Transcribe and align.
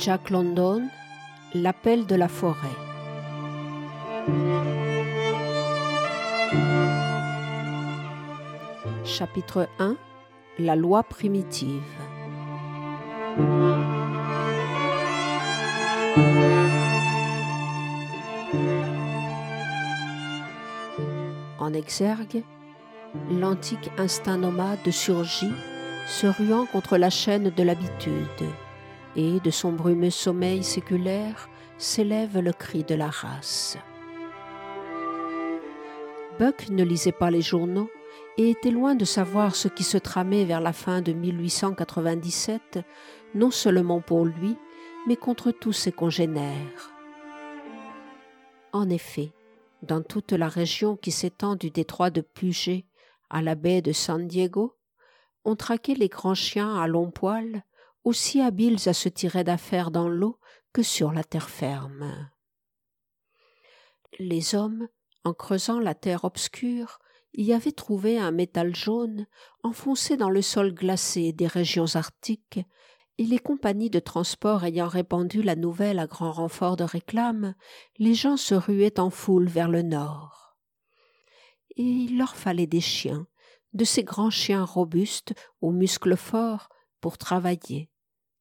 Jack 0.00 0.30
London, 0.30 0.88
L'appel 1.52 2.06
de 2.06 2.14
la 2.14 2.28
forêt. 2.28 2.56
Chapitre 9.04 9.68
1 9.78 9.96
La 10.58 10.74
loi 10.74 11.02
primitive. 11.02 11.82
En 21.58 21.74
exergue, 21.74 22.42
l'antique 23.30 23.90
instinct 23.98 24.38
nomade 24.38 24.90
surgit, 24.90 25.52
se 26.06 26.26
ruant 26.26 26.64
contre 26.64 26.96
la 26.96 27.10
chaîne 27.10 27.50
de 27.50 27.62
l'habitude, 27.62 28.48
et 29.16 29.40
de 29.40 29.50
son 29.50 29.72
brumeux 29.72 30.10
sommeil 30.10 30.62
séculaire 30.62 31.48
s'élève 31.78 32.38
le 32.38 32.52
cri 32.52 32.84
de 32.84 32.94
la 32.94 33.08
race. 33.08 33.78
Buck 36.38 36.68
ne 36.70 36.84
lisait 36.84 37.12
pas 37.12 37.30
les 37.30 37.42
journaux 37.42 37.90
et 38.38 38.50
était 38.50 38.70
loin 38.70 38.94
de 38.94 39.04
savoir 39.04 39.54
ce 39.54 39.68
qui 39.68 39.84
se 39.84 39.98
tramait 39.98 40.44
vers 40.44 40.60
la 40.60 40.72
fin 40.72 41.02
de 41.02 41.12
1897, 41.12 42.78
non 43.34 43.50
seulement 43.50 44.00
pour 44.00 44.24
lui, 44.24 44.56
mais 45.06 45.16
contre 45.16 45.50
tous 45.50 45.72
ses 45.72 45.92
congénères. 45.92 46.92
En 48.72 48.88
effet, 48.88 49.32
dans 49.82 50.02
toute 50.02 50.32
la 50.32 50.48
région 50.48 50.96
qui 50.96 51.10
s'étend 51.10 51.56
du 51.56 51.70
détroit 51.70 52.10
de 52.10 52.20
Puget 52.20 52.86
à 53.28 53.42
la 53.42 53.54
baie 53.54 53.82
de 53.82 53.92
San 53.92 54.26
Diego, 54.26 54.76
on 55.44 55.56
traquait 55.56 55.94
les 55.94 56.08
grands 56.08 56.34
chiens 56.34 56.76
à 56.76 56.86
longs 56.86 57.10
poils, 57.10 57.64
aussi 58.04 58.40
habiles 58.40 58.88
à 58.88 58.92
se 58.92 59.08
tirer 59.08 59.44
d'affaire 59.44 59.90
dans 59.90 60.08
l'eau 60.08 60.38
que 60.72 60.82
sur 60.82 61.12
la 61.12 61.24
terre 61.24 61.50
ferme. 61.50 62.30
Les 64.18 64.54
hommes, 64.54 64.88
en 65.24 65.32
creusant 65.32 65.78
la 65.80 65.94
terre 65.94 66.24
obscure, 66.24 66.98
y 67.34 67.52
avaient 67.52 67.72
trouvé 67.72 68.18
un 68.18 68.32
métal 68.32 68.74
jaune 68.74 69.26
enfoncé 69.62 70.16
dans 70.16 70.30
le 70.30 70.42
sol 70.42 70.74
glacé 70.74 71.32
des 71.32 71.46
régions 71.46 71.94
arctiques, 71.94 72.60
et 73.18 73.24
les 73.24 73.38
compagnies 73.38 73.90
de 73.90 73.98
transport 73.98 74.64
ayant 74.64 74.88
répandu 74.88 75.42
la 75.42 75.54
nouvelle 75.54 75.98
à 75.98 76.06
grand 76.06 76.32
renfort 76.32 76.76
de 76.76 76.84
réclame, 76.84 77.54
les 77.98 78.14
gens 78.14 78.38
se 78.38 78.54
ruaient 78.54 78.98
en 78.98 79.10
foule 79.10 79.46
vers 79.46 79.68
le 79.68 79.82
nord. 79.82 80.56
Et 81.76 81.82
il 81.82 82.16
leur 82.16 82.34
fallait 82.34 82.66
des 82.66 82.80
chiens, 82.80 83.26
de 83.74 83.84
ces 83.84 84.04
grands 84.04 84.30
chiens 84.30 84.64
robustes 84.64 85.34
aux 85.60 85.70
muscles 85.70 86.16
forts 86.16 86.70
pour 87.00 87.18
travailler, 87.18 87.90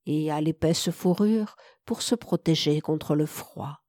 et 0.05 0.31
à 0.31 0.41
l'épaisse 0.41 0.89
fourrure 0.91 1.55
pour 1.85 2.02
se 2.02 2.15
protéger 2.15 2.81
contre 2.81 3.15
le 3.15 3.25
froid. 3.25 3.79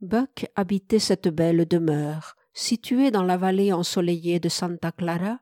Buck 0.00 0.46
habitait 0.54 1.00
cette 1.00 1.28
belle 1.28 1.66
demeure, 1.66 2.36
située 2.52 3.10
dans 3.10 3.24
la 3.24 3.36
vallée 3.36 3.72
ensoleillée 3.72 4.38
de 4.40 4.48
Santa 4.48 4.92
Clara, 4.92 5.40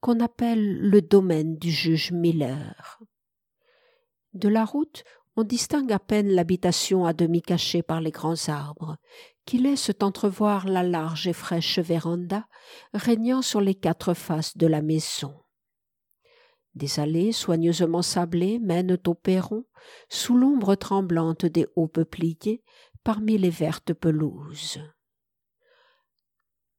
qu'on 0.00 0.20
appelle 0.20 0.78
le 0.78 1.02
domaine 1.02 1.56
du 1.56 1.70
juge 1.70 2.12
Miller. 2.12 3.00
De 4.32 4.48
la 4.48 4.64
route, 4.64 5.02
on 5.36 5.42
distingue 5.42 5.92
à 5.92 5.98
peine 5.98 6.28
l'habitation 6.28 7.04
à 7.04 7.12
demi 7.12 7.42
cachée 7.42 7.82
par 7.82 8.00
les 8.00 8.10
grands 8.10 8.48
arbres, 8.48 8.96
qui 9.44 9.58
laissent 9.58 9.92
entrevoir 10.00 10.66
la 10.66 10.82
large 10.82 11.26
et 11.26 11.32
fraîche 11.32 11.78
véranda 11.78 12.46
régnant 12.94 13.42
sur 13.42 13.60
les 13.60 13.74
quatre 13.74 14.14
faces 14.14 14.56
de 14.56 14.66
la 14.66 14.82
maison. 14.82 15.34
Des 16.76 17.00
allées 17.00 17.32
soigneusement 17.32 18.02
sablées 18.02 18.58
mènent 18.58 18.98
au 19.06 19.14
perron, 19.14 19.64
sous 20.10 20.36
l'ombre 20.36 20.74
tremblante 20.74 21.46
des 21.46 21.66
hauts 21.74 21.88
peupliers, 21.88 22.62
parmi 23.02 23.38
les 23.38 23.50
vertes 23.50 23.94
pelouses. 23.94 24.78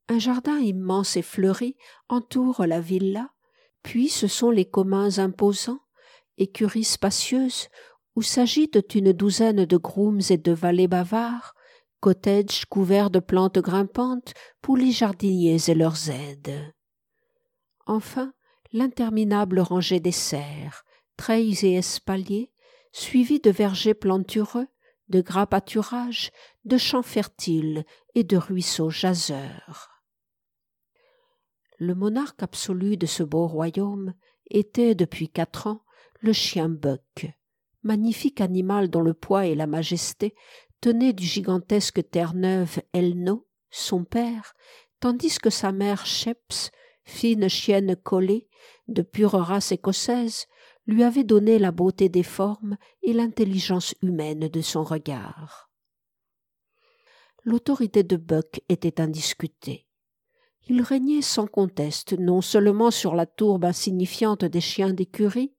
Un 0.07 0.19
jardin 0.19 0.59
immense 0.59 1.17
et 1.17 1.23
fleuri 1.23 1.75
entoure 2.09 2.67
la 2.67 2.79
villa, 2.79 3.31
puis 3.81 4.07
ce 4.07 4.27
sont 4.27 4.51
les 4.51 4.65
communs 4.65 5.17
imposants, 5.17 5.81
écuries 6.37 6.83
spacieuses, 6.83 7.67
où 8.15 8.21
s'agitent 8.21 8.93
une 8.93 9.13
douzaine 9.13 9.65
de 9.65 9.77
grooms 9.77 10.21
et 10.29 10.37
de 10.37 10.51
valets 10.51 10.87
bavards, 10.87 11.55
cottages 12.01 12.65
couverts 12.65 13.09
de 13.09 13.19
plantes 13.19 13.59
grimpantes 13.59 14.35
pour 14.61 14.77
les 14.77 14.91
jardiniers 14.91 15.69
et 15.69 15.73
leurs 15.73 16.11
aides. 16.11 16.71
Enfin, 17.87 18.31
l'interminable 18.71 19.59
rangée 19.59 19.99
des 19.99 20.11
serres, 20.11 20.85
treilles 21.15 21.57
et 21.63 21.75
espaliers, 21.75 22.51
suivis 22.91 23.39
de 23.39 23.51
vergers 23.51 23.93
plantureux, 23.93 24.67
de 25.09 25.21
gras 25.21 25.45
pâturages, 25.45 26.31
de 26.65 26.77
champs 26.77 27.03
fertiles 27.03 27.85
et 28.15 28.23
de 28.23 28.37
ruisseaux 28.37 28.89
jaseurs. 28.89 30.03
Le 31.79 31.93
monarque 31.93 32.41
absolu 32.43 32.97
de 32.97 33.05
ce 33.05 33.23
beau 33.23 33.47
royaume 33.47 34.13
était 34.49 34.95
depuis 34.95 35.29
quatre 35.29 35.67
ans 35.67 35.83
le 36.19 36.33
chien 36.33 36.69
Buck, 36.69 37.27
magnifique 37.83 38.41
animal 38.41 38.89
dont 38.89 39.01
le 39.01 39.13
poids 39.13 39.45
et 39.45 39.55
la 39.55 39.67
majesté 39.67 40.33
tenaient 40.81 41.13
du 41.13 41.25
gigantesque 41.25 42.09
Terre-Neuve 42.09 42.81
Elno, 42.93 43.47
son 43.69 44.03
père, 44.03 44.55
tandis 44.99 45.37
que 45.37 45.49
sa 45.49 45.71
mère 45.71 46.05
Sheps, 46.05 46.71
fine 47.07 47.49
chienne 47.49 47.95
collée, 47.95 48.47
de 48.87 49.01
pure 49.01 49.31
race 49.31 49.71
écossaise, 49.71 50.45
lui 50.85 51.03
avait 51.03 51.23
donné 51.23 51.57
la 51.57 51.71
beauté 51.71 52.07
des 52.07 52.23
formes 52.23 52.77
et 53.01 53.13
l'intelligence 53.13 53.95
humaine 54.01 54.47
de 54.47 54.61
son 54.61 54.83
regard. 54.83 55.71
L'autorité 57.43 58.03
de 58.03 58.17
Buck 58.17 58.61
était 58.69 59.01
indiscutée 59.01 59.87
il 60.69 60.81
régnait 60.81 61.21
sans 61.21 61.47
conteste 61.47 62.13
non 62.13 62.41
seulement 62.41 62.91
sur 62.91 63.15
la 63.15 63.25
tourbe 63.25 63.65
insignifiante 63.65 64.45
des 64.45 64.61
chiens 64.61 64.93
d'écurie, 64.93 65.53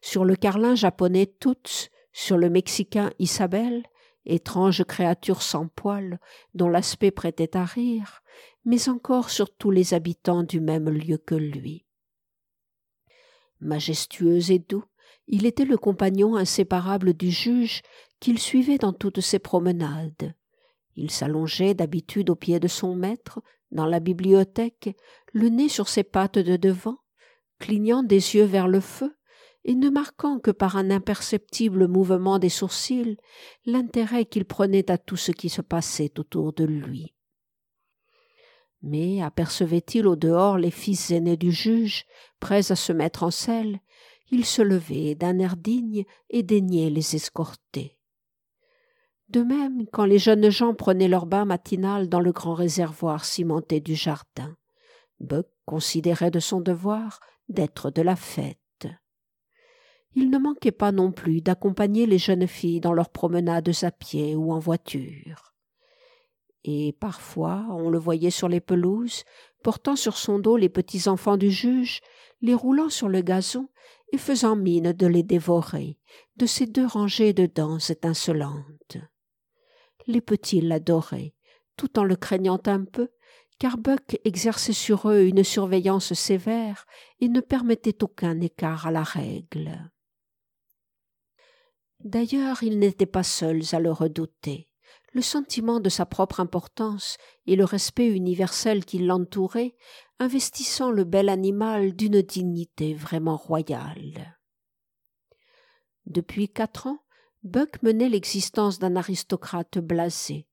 sur 0.00 0.24
le 0.24 0.36
carlin 0.36 0.74
japonais 0.74 1.26
Toots, 1.26 1.88
sur 2.12 2.38
le 2.38 2.50
mexicain 2.50 3.10
Isabelle, 3.18 3.82
étrange 4.26 4.84
créature 4.84 5.42
sans 5.42 5.68
poils 5.68 6.18
dont 6.54 6.68
l'aspect 6.68 7.10
prêtait 7.10 7.56
à 7.56 7.64
rire, 7.64 8.22
mais 8.64 8.88
encore 8.88 9.30
sur 9.30 9.54
tous 9.54 9.70
les 9.70 9.94
habitants 9.94 10.42
du 10.42 10.60
même 10.60 10.88
lieu 10.88 11.18
que 11.18 11.34
lui. 11.34 11.84
Majestueux 13.60 14.50
et 14.50 14.58
doux, 14.58 14.84
il 15.26 15.46
était 15.46 15.64
le 15.64 15.78
compagnon 15.78 16.36
inséparable 16.36 17.14
du 17.14 17.30
juge 17.30 17.82
qu'il 18.20 18.38
suivait 18.38 18.78
dans 18.78 18.92
toutes 18.92 19.20
ses 19.20 19.38
promenades. 19.38 20.34
Il 20.96 21.10
s'allongeait 21.10 21.74
d'habitude 21.74 22.30
au 22.30 22.36
pied 22.36 22.60
de 22.60 22.68
son 22.68 22.94
maître, 22.94 23.40
dans 23.70 23.86
la 23.86 24.00
bibliothèque, 24.00 24.96
le 25.32 25.48
nez 25.48 25.68
sur 25.68 25.88
ses 25.88 26.04
pattes 26.04 26.38
de 26.38 26.56
devant, 26.56 26.98
clignant 27.58 28.02
des 28.02 28.36
yeux 28.36 28.44
vers 28.44 28.68
le 28.68 28.80
feu, 28.80 29.16
et 29.64 29.74
ne 29.74 29.88
marquant 29.88 30.38
que 30.38 30.50
par 30.50 30.76
un 30.76 30.90
imperceptible 30.90 31.88
mouvement 31.88 32.38
des 32.38 32.48
sourcils 32.48 33.16
l'intérêt 33.64 34.26
qu'il 34.26 34.44
prenait 34.44 34.90
à 34.90 34.98
tout 34.98 35.16
ce 35.16 35.32
qui 35.32 35.48
se 35.48 35.62
passait 35.62 36.12
autour 36.18 36.52
de 36.52 36.64
lui. 36.64 37.14
Mais 38.82 39.22
apercevait-il 39.22 40.06
au 40.06 40.16
dehors 40.16 40.58
les 40.58 40.70
fils 40.70 41.10
aînés 41.10 41.38
du 41.38 41.50
juge, 41.50 42.04
prêts 42.38 42.70
à 42.70 42.76
se 42.76 42.92
mettre 42.92 43.22
en 43.22 43.30
selle, 43.30 43.80
il 44.30 44.44
se 44.44 44.60
levait 44.60 45.14
d'un 45.14 45.38
air 45.38 45.56
digne 45.56 46.04
et 46.28 46.42
daignait 46.42 46.90
les 46.90 47.16
escorter. 47.16 47.98
De 49.28 49.42
même, 49.42 49.86
quand 49.92 50.04
les 50.04 50.18
jeunes 50.18 50.50
gens 50.50 50.74
prenaient 50.74 51.08
leur 51.08 51.24
bain 51.24 51.46
matinal 51.46 52.08
dans 52.08 52.20
le 52.20 52.32
grand 52.32 52.54
réservoir 52.54 53.24
cimenté 53.24 53.80
du 53.80 53.94
jardin, 53.94 54.56
Buck 55.20 55.46
considérait 55.64 56.30
de 56.30 56.40
son 56.40 56.60
devoir 56.60 57.20
d'être 57.48 57.90
de 57.90 58.02
la 58.02 58.16
fête. 58.16 58.58
Il 60.14 60.30
ne 60.30 60.38
manquait 60.38 60.72
pas 60.72 60.92
non 60.92 61.12
plus 61.12 61.40
d'accompagner 61.40 62.06
les 62.06 62.18
jeunes 62.18 62.46
filles 62.46 62.80
dans 62.80 62.92
leurs 62.92 63.10
promenades 63.10 63.70
à 63.82 63.90
pied 63.90 64.34
ou 64.36 64.52
en 64.52 64.58
voiture. 64.58 65.54
Et 66.64 66.94
parfois 66.98 67.66
on 67.70 67.90
le 67.90 67.98
voyait 67.98 68.30
sur 68.30 68.48
les 68.48 68.60
pelouses, 68.60 69.24
portant 69.62 69.96
sur 69.96 70.16
son 70.16 70.38
dos 70.38 70.56
les 70.56 70.68
petits 70.68 71.08
enfants 71.08 71.36
du 71.36 71.50
juge, 71.50 72.00
les 72.40 72.54
roulant 72.54 72.90
sur 72.90 73.08
le 73.08 73.22
gazon 73.22 73.68
et 74.12 74.18
faisant 74.18 74.56
mine 74.56 74.92
de 74.92 75.06
les 75.06 75.22
dévorer 75.22 75.98
de 76.36 76.46
ces 76.46 76.66
deux 76.66 76.86
rangées 76.86 77.32
de 77.32 77.46
dents 77.46 77.78
étincelantes 77.78 78.98
les 80.06 80.20
petits 80.20 80.60
l'adoraient, 80.60 81.34
tout 81.76 81.98
en 81.98 82.04
le 82.04 82.16
craignant 82.16 82.60
un 82.66 82.84
peu, 82.84 83.08
car 83.58 83.78
Buck 83.78 84.18
exerçait 84.24 84.72
sur 84.72 85.08
eux 85.08 85.22
une 85.22 85.44
surveillance 85.44 86.12
sévère 86.14 86.86
et 87.20 87.28
ne 87.28 87.40
permettait 87.40 88.02
aucun 88.02 88.40
écart 88.40 88.86
à 88.86 88.90
la 88.90 89.02
règle. 89.02 89.92
D'ailleurs, 92.04 92.62
ils 92.62 92.78
n'étaient 92.78 93.06
pas 93.06 93.22
seuls 93.22 93.62
à 93.72 93.80
le 93.80 93.90
redouter. 93.90 94.68
Le 95.14 95.22
sentiment 95.22 95.80
de 95.80 95.88
sa 95.88 96.04
propre 96.04 96.38
importance 96.38 97.16
et 97.46 97.56
le 97.56 97.64
respect 97.64 98.08
universel 98.08 98.84
qui 98.84 98.98
l'entourait, 98.98 99.74
investissant 100.18 100.90
le 100.90 101.04
bel 101.04 101.30
animal 101.30 101.96
d'une 101.96 102.20
dignité 102.20 102.94
vraiment 102.94 103.36
royale. 103.36 104.38
Depuis 106.04 106.48
quatre 106.50 106.88
ans, 106.88 106.98
Buck 107.42 107.82
menait 107.82 108.08
l'existence 108.10 108.78
d'un 108.78 108.96
aristocrate 108.96 109.78
blasé, 109.78 110.46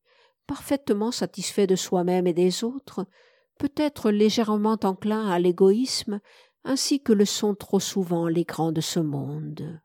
parfaitement 0.48 1.12
satisfait 1.12 1.68
de 1.68 1.76
soi-même 1.76 2.28
et 2.28 2.34
des 2.34 2.64
autres, 2.64 3.06
peut-être 3.60 4.10
légèrement 4.10 4.78
enclin 4.84 5.28
à 5.28 5.38
l'égoïsme, 5.38 6.22
ainsi 6.64 7.02
que 7.02 7.14
le 7.14 7.26
sont 7.26 7.56
trop 7.56 7.80
souvent 7.80 8.28
les 8.28 8.46
grands 8.46 8.72
de 8.72 8.82
ce 8.82 9.00
monde. 9.00 9.82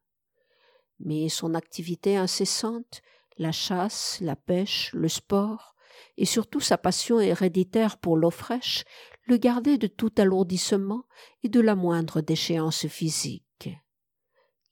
Mais 1.00 1.28
son 1.28 1.54
activité 1.54 2.16
incessante, 2.16 3.02
la 3.38 3.52
chasse, 3.52 4.18
la 4.20 4.36
pêche, 4.36 4.90
le 4.94 5.08
sport, 5.08 5.74
et 6.16 6.24
surtout 6.24 6.60
sa 6.60 6.78
passion 6.78 7.20
héréditaire 7.20 7.98
pour 7.98 8.16
l'eau 8.16 8.30
fraîche, 8.30 8.84
le 9.26 9.36
gardaient 9.36 9.78
de 9.78 9.86
tout 9.86 10.12
alourdissement 10.16 11.04
et 11.42 11.48
de 11.48 11.60
la 11.60 11.74
moindre 11.74 12.20
déchéance 12.20 12.86
physique. 12.86 13.70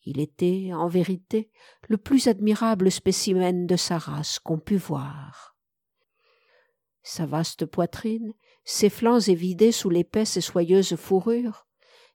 Il 0.04 0.20
était, 0.20 0.70
en 0.72 0.86
vérité, 0.86 1.50
le 1.88 1.96
plus 1.96 2.28
admirable 2.28 2.90
spécimen 2.90 3.66
de 3.66 3.76
sa 3.76 3.98
race 3.98 4.38
qu'on 4.38 4.58
pût 4.58 4.76
voir. 4.76 5.56
Sa 7.02 7.26
vaste 7.26 7.66
poitrine, 7.66 8.34
ses 8.64 8.90
flancs 8.90 9.20
évidés 9.20 9.72
sous 9.72 9.90
l'épaisse 9.90 10.36
et 10.36 10.42
soyeuse 10.42 10.96
fourrure, 10.96 11.66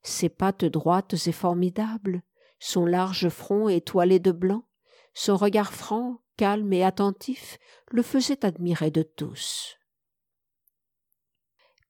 ses 0.02 0.30
pattes 0.30 0.66
droites 0.66 1.16
et 1.28 1.32
formidables, 1.32 2.24
son 2.60 2.86
large 2.86 3.30
front 3.30 3.70
étoilé 3.70 4.20
de 4.20 4.32
blanc, 4.32 4.66
son 5.14 5.36
regard 5.36 5.74
franc, 5.74 6.22
calme 6.38 6.72
et 6.74 6.84
attentif, 6.84 7.58
le 7.92 8.02
faisaient 8.02 8.46
admirer 8.46 8.92
de 8.92 9.04
tous. 9.04 9.78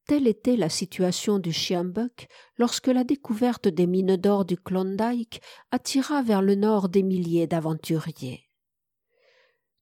Telle 0.07 0.25
était 0.25 0.55
la 0.55 0.69
situation 0.69 1.37
du 1.37 1.53
chien 1.53 1.83
Buck 1.83 2.27
lorsque 2.57 2.87
la 2.87 3.03
découverte 3.03 3.67
des 3.67 3.85
mines 3.85 4.15
d'or 4.15 4.43
du 4.43 4.57
Klondike 4.57 5.39
attira 5.69 6.23
vers 6.23 6.41
le 6.41 6.55
nord 6.55 6.89
des 6.89 7.03
milliers 7.03 7.45
d'aventuriers. 7.45 8.49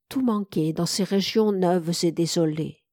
Tout 0.09 0.21
manquait 0.21 0.73
dans 0.73 0.85
ces 0.85 1.05
régions 1.05 1.53
neuves 1.53 2.03
et 2.03 2.11
désolées, 2.11 2.83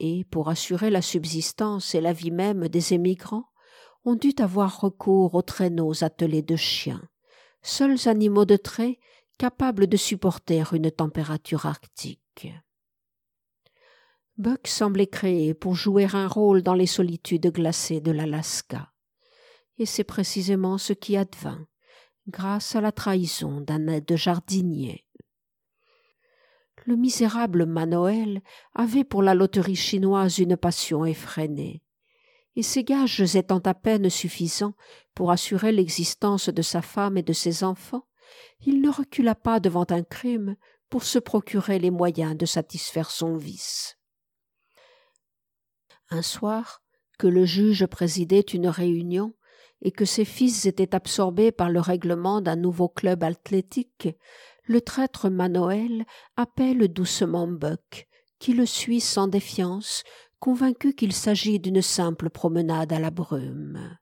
et 0.00 0.24
pour 0.24 0.48
assurer 0.48 0.90
la 0.90 1.02
subsistance 1.02 1.94
et 1.94 2.00
la 2.00 2.12
vie 2.12 2.32
même 2.32 2.68
des 2.68 2.94
émigrants, 2.94 3.48
on 4.04 4.14
dut 4.14 4.34
avoir 4.38 4.80
recours 4.80 5.34
aux 5.34 5.42
traîneaux 5.42 6.04
attelés 6.04 6.42
de 6.42 6.56
chiens, 6.56 7.08
seuls 7.66 8.08
animaux 8.08 8.44
de 8.44 8.56
trait 8.56 8.98
capables 9.38 9.88
de 9.88 9.96
supporter 9.96 10.72
une 10.72 10.90
température 10.90 11.66
arctique. 11.66 12.48
Buck 14.38 14.68
semblait 14.68 15.08
créé 15.08 15.52
pour 15.52 15.74
jouer 15.74 16.06
un 16.12 16.28
rôle 16.28 16.62
dans 16.62 16.74
les 16.74 16.86
solitudes 16.86 17.50
glacées 17.52 18.00
de 18.00 18.12
l'Alaska. 18.12 18.92
Et 19.78 19.86
c'est 19.86 20.04
précisément 20.04 20.78
ce 20.78 20.92
qui 20.92 21.16
advint, 21.16 21.66
grâce 22.28 22.76
à 22.76 22.80
la 22.80 22.92
trahison 22.92 23.60
d'un 23.60 23.88
aide 23.88 24.14
jardinier. 24.14 25.04
Le 26.84 26.94
misérable 26.94 27.66
Manoël 27.66 28.42
avait 28.74 29.04
pour 29.04 29.22
la 29.22 29.34
loterie 29.34 29.74
chinoise 29.74 30.38
une 30.38 30.56
passion 30.56 31.04
effrénée, 31.04 31.82
et 32.54 32.62
ses 32.62 32.84
gages 32.84 33.34
étant 33.34 33.58
à 33.58 33.74
peine 33.74 34.08
suffisants 34.08 34.74
pour 35.16 35.30
assurer 35.30 35.72
l'existence 35.72 36.50
de 36.50 36.62
sa 36.62 36.82
femme 36.82 37.16
et 37.16 37.22
de 37.22 37.32
ses 37.32 37.64
enfants, 37.64 38.06
il 38.60 38.82
ne 38.82 38.90
recula 38.90 39.34
pas 39.34 39.60
devant 39.60 39.86
un 39.88 40.02
crime 40.02 40.56
pour 40.90 41.04
se 41.04 41.18
procurer 41.18 41.78
les 41.78 41.90
moyens 41.90 42.36
de 42.36 42.44
satisfaire 42.44 43.10
son 43.10 43.34
vice. 43.34 43.96
Un 46.10 46.20
soir, 46.20 46.82
que 47.18 47.26
le 47.26 47.46
juge 47.46 47.86
présidait 47.86 48.40
une 48.40 48.68
réunion 48.68 49.32
et 49.80 49.90
que 49.90 50.04
ses 50.04 50.26
fils 50.26 50.66
étaient 50.66 50.94
absorbés 50.94 51.50
par 51.50 51.70
le 51.70 51.80
règlement 51.80 52.42
d'un 52.42 52.56
nouveau 52.56 52.90
club 52.90 53.24
athlétique, 53.24 54.08
le 54.64 54.82
traître 54.82 55.30
Manoël 55.30 56.04
appelle 56.36 56.88
doucement 56.88 57.48
Buck, 57.48 58.06
qui 58.38 58.52
le 58.52 58.66
suit 58.66 59.00
sans 59.00 59.28
défiance, 59.28 60.04
convaincu 60.40 60.92
qu'il 60.92 61.14
s'agit 61.14 61.58
d'une 61.58 61.80
simple 61.80 62.28
promenade 62.28 62.92
à 62.92 62.98
la 62.98 63.10
brume. 63.10 63.96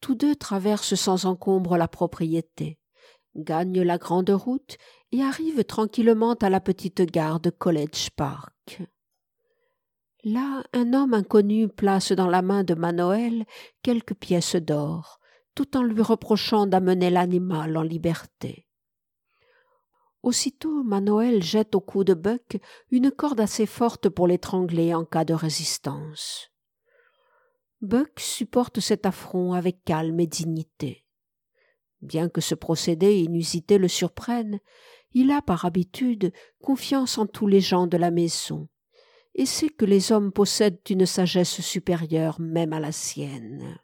Tous 0.00 0.14
deux 0.14 0.34
traversent 0.34 0.94
sans 0.94 1.26
encombre 1.26 1.76
la 1.76 1.88
propriété, 1.88 2.78
gagnent 3.36 3.82
la 3.82 3.98
grande 3.98 4.30
route 4.30 4.76
et 5.12 5.22
arrivent 5.22 5.64
tranquillement 5.64 6.34
à 6.34 6.50
la 6.50 6.60
petite 6.60 7.02
gare 7.02 7.40
de 7.40 7.50
College 7.50 8.10
Park. 8.16 8.82
Là, 10.24 10.62
un 10.72 10.92
homme 10.92 11.14
inconnu 11.14 11.68
place 11.68 12.12
dans 12.12 12.28
la 12.28 12.42
main 12.42 12.62
de 12.62 12.74
Manoël 12.74 13.44
quelques 13.82 14.14
pièces 14.14 14.56
d'or, 14.56 15.18
tout 15.54 15.76
en 15.76 15.82
lui 15.82 16.02
reprochant 16.02 16.66
d'amener 16.66 17.10
l'animal 17.10 17.76
en 17.76 17.82
liberté. 17.82 18.66
Aussitôt, 20.22 20.82
Manoël 20.82 21.42
jette 21.42 21.74
au 21.74 21.80
cou 21.80 22.04
de 22.04 22.12
Buck 22.12 22.58
une 22.90 23.10
corde 23.10 23.40
assez 23.40 23.64
forte 23.64 24.10
pour 24.10 24.26
l'étrangler 24.26 24.94
en 24.94 25.04
cas 25.04 25.24
de 25.24 25.32
résistance. 25.32 26.50
Buck 27.82 28.20
supporte 28.20 28.80
cet 28.80 29.06
affront 29.06 29.54
avec 29.54 29.84
calme 29.84 30.20
et 30.20 30.26
dignité. 30.26 31.06
Bien 32.02 32.28
que 32.28 32.40
ce 32.40 32.54
procédé 32.54 33.20
inusité 33.20 33.78
le 33.78 33.88
surprenne, 33.88 34.60
il 35.12 35.30
a 35.30 35.42
par 35.42 35.64
habitude 35.64 36.32
confiance 36.62 37.18
en 37.18 37.26
tous 37.26 37.46
les 37.46 37.60
gens 37.60 37.86
de 37.86 37.96
la 37.96 38.10
maison, 38.10 38.68
et 39.34 39.46
sait 39.46 39.68
que 39.68 39.84
les 39.84 40.12
hommes 40.12 40.32
possèdent 40.32 40.80
une 40.88 41.06
sagesse 41.06 41.60
supérieure 41.60 42.40
même 42.40 42.72
à 42.72 42.80
la 42.80 42.92
sienne. 42.92 43.78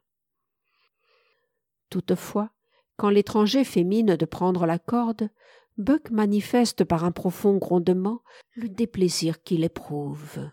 Toutefois, 1.88 2.50
quand 2.96 3.10
l'étranger 3.10 3.64
fait 3.64 3.84
mine 3.84 4.16
de 4.16 4.24
prendre 4.24 4.66
la 4.66 4.78
corde, 4.78 5.30
Buck 5.78 6.10
manifeste 6.10 6.84
par 6.84 7.04
un 7.04 7.12
profond 7.12 7.56
grondement 7.56 8.22
le 8.54 8.68
déplaisir 8.68 9.42
qu'il 9.42 9.64
éprouve. 9.64 10.50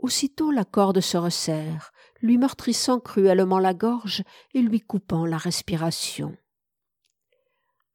Aussitôt 0.00 0.50
la 0.50 0.64
corde 0.64 1.00
se 1.00 1.18
resserre, 1.18 1.92
lui 2.22 2.38
meurtrissant 2.38 3.00
cruellement 3.00 3.58
la 3.58 3.74
gorge 3.74 4.22
et 4.54 4.62
lui 4.62 4.80
coupant 4.80 5.26
la 5.26 5.36
respiration. 5.36 6.36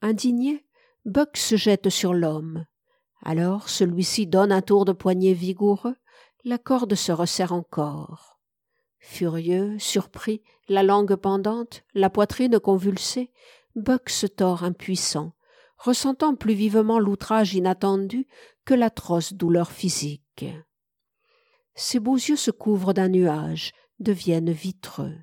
Indigné, 0.02 0.66
Buck 1.06 1.36
se 1.36 1.56
jette 1.56 1.90
sur 1.90 2.14
l'homme, 2.14 2.66
alors 3.24 3.70
celui-ci 3.70 4.28
donne 4.28 4.52
un 4.52 4.62
tour 4.62 4.86
de 4.86 4.92
poignet 4.92 5.34
vigoureux, 5.34 5.96
la 6.44 6.60
corde 6.60 6.94
se 6.94 7.12
resserre 7.12 7.54
encore. 7.54 8.40
Furieux, 9.00 9.78
surpris, 9.80 10.44
la 10.70 10.84
langue 10.84 11.16
pendante, 11.16 11.84
la 11.96 12.12
poitrine 12.12 12.60
convulsée, 12.60 13.32
Buck 13.76 14.10
se 14.10 14.28
tord 14.28 14.64
impuissant, 14.64 15.34
ressentant 15.78 16.36
plus 16.36 16.54
vivement 16.54 17.00
l'outrage 17.00 17.56
inattendu 17.56 18.28
que 18.64 18.76
l'atroce 18.76 19.34
douleur 19.34 19.72
physique. 19.72 20.46
Ses 21.76 22.00
beaux 22.00 22.16
yeux 22.16 22.38
se 22.38 22.52
couvrent 22.52 22.94
d'un 22.94 23.10
nuage, 23.10 23.74
deviennent 24.00 24.52
vitreux. 24.52 25.18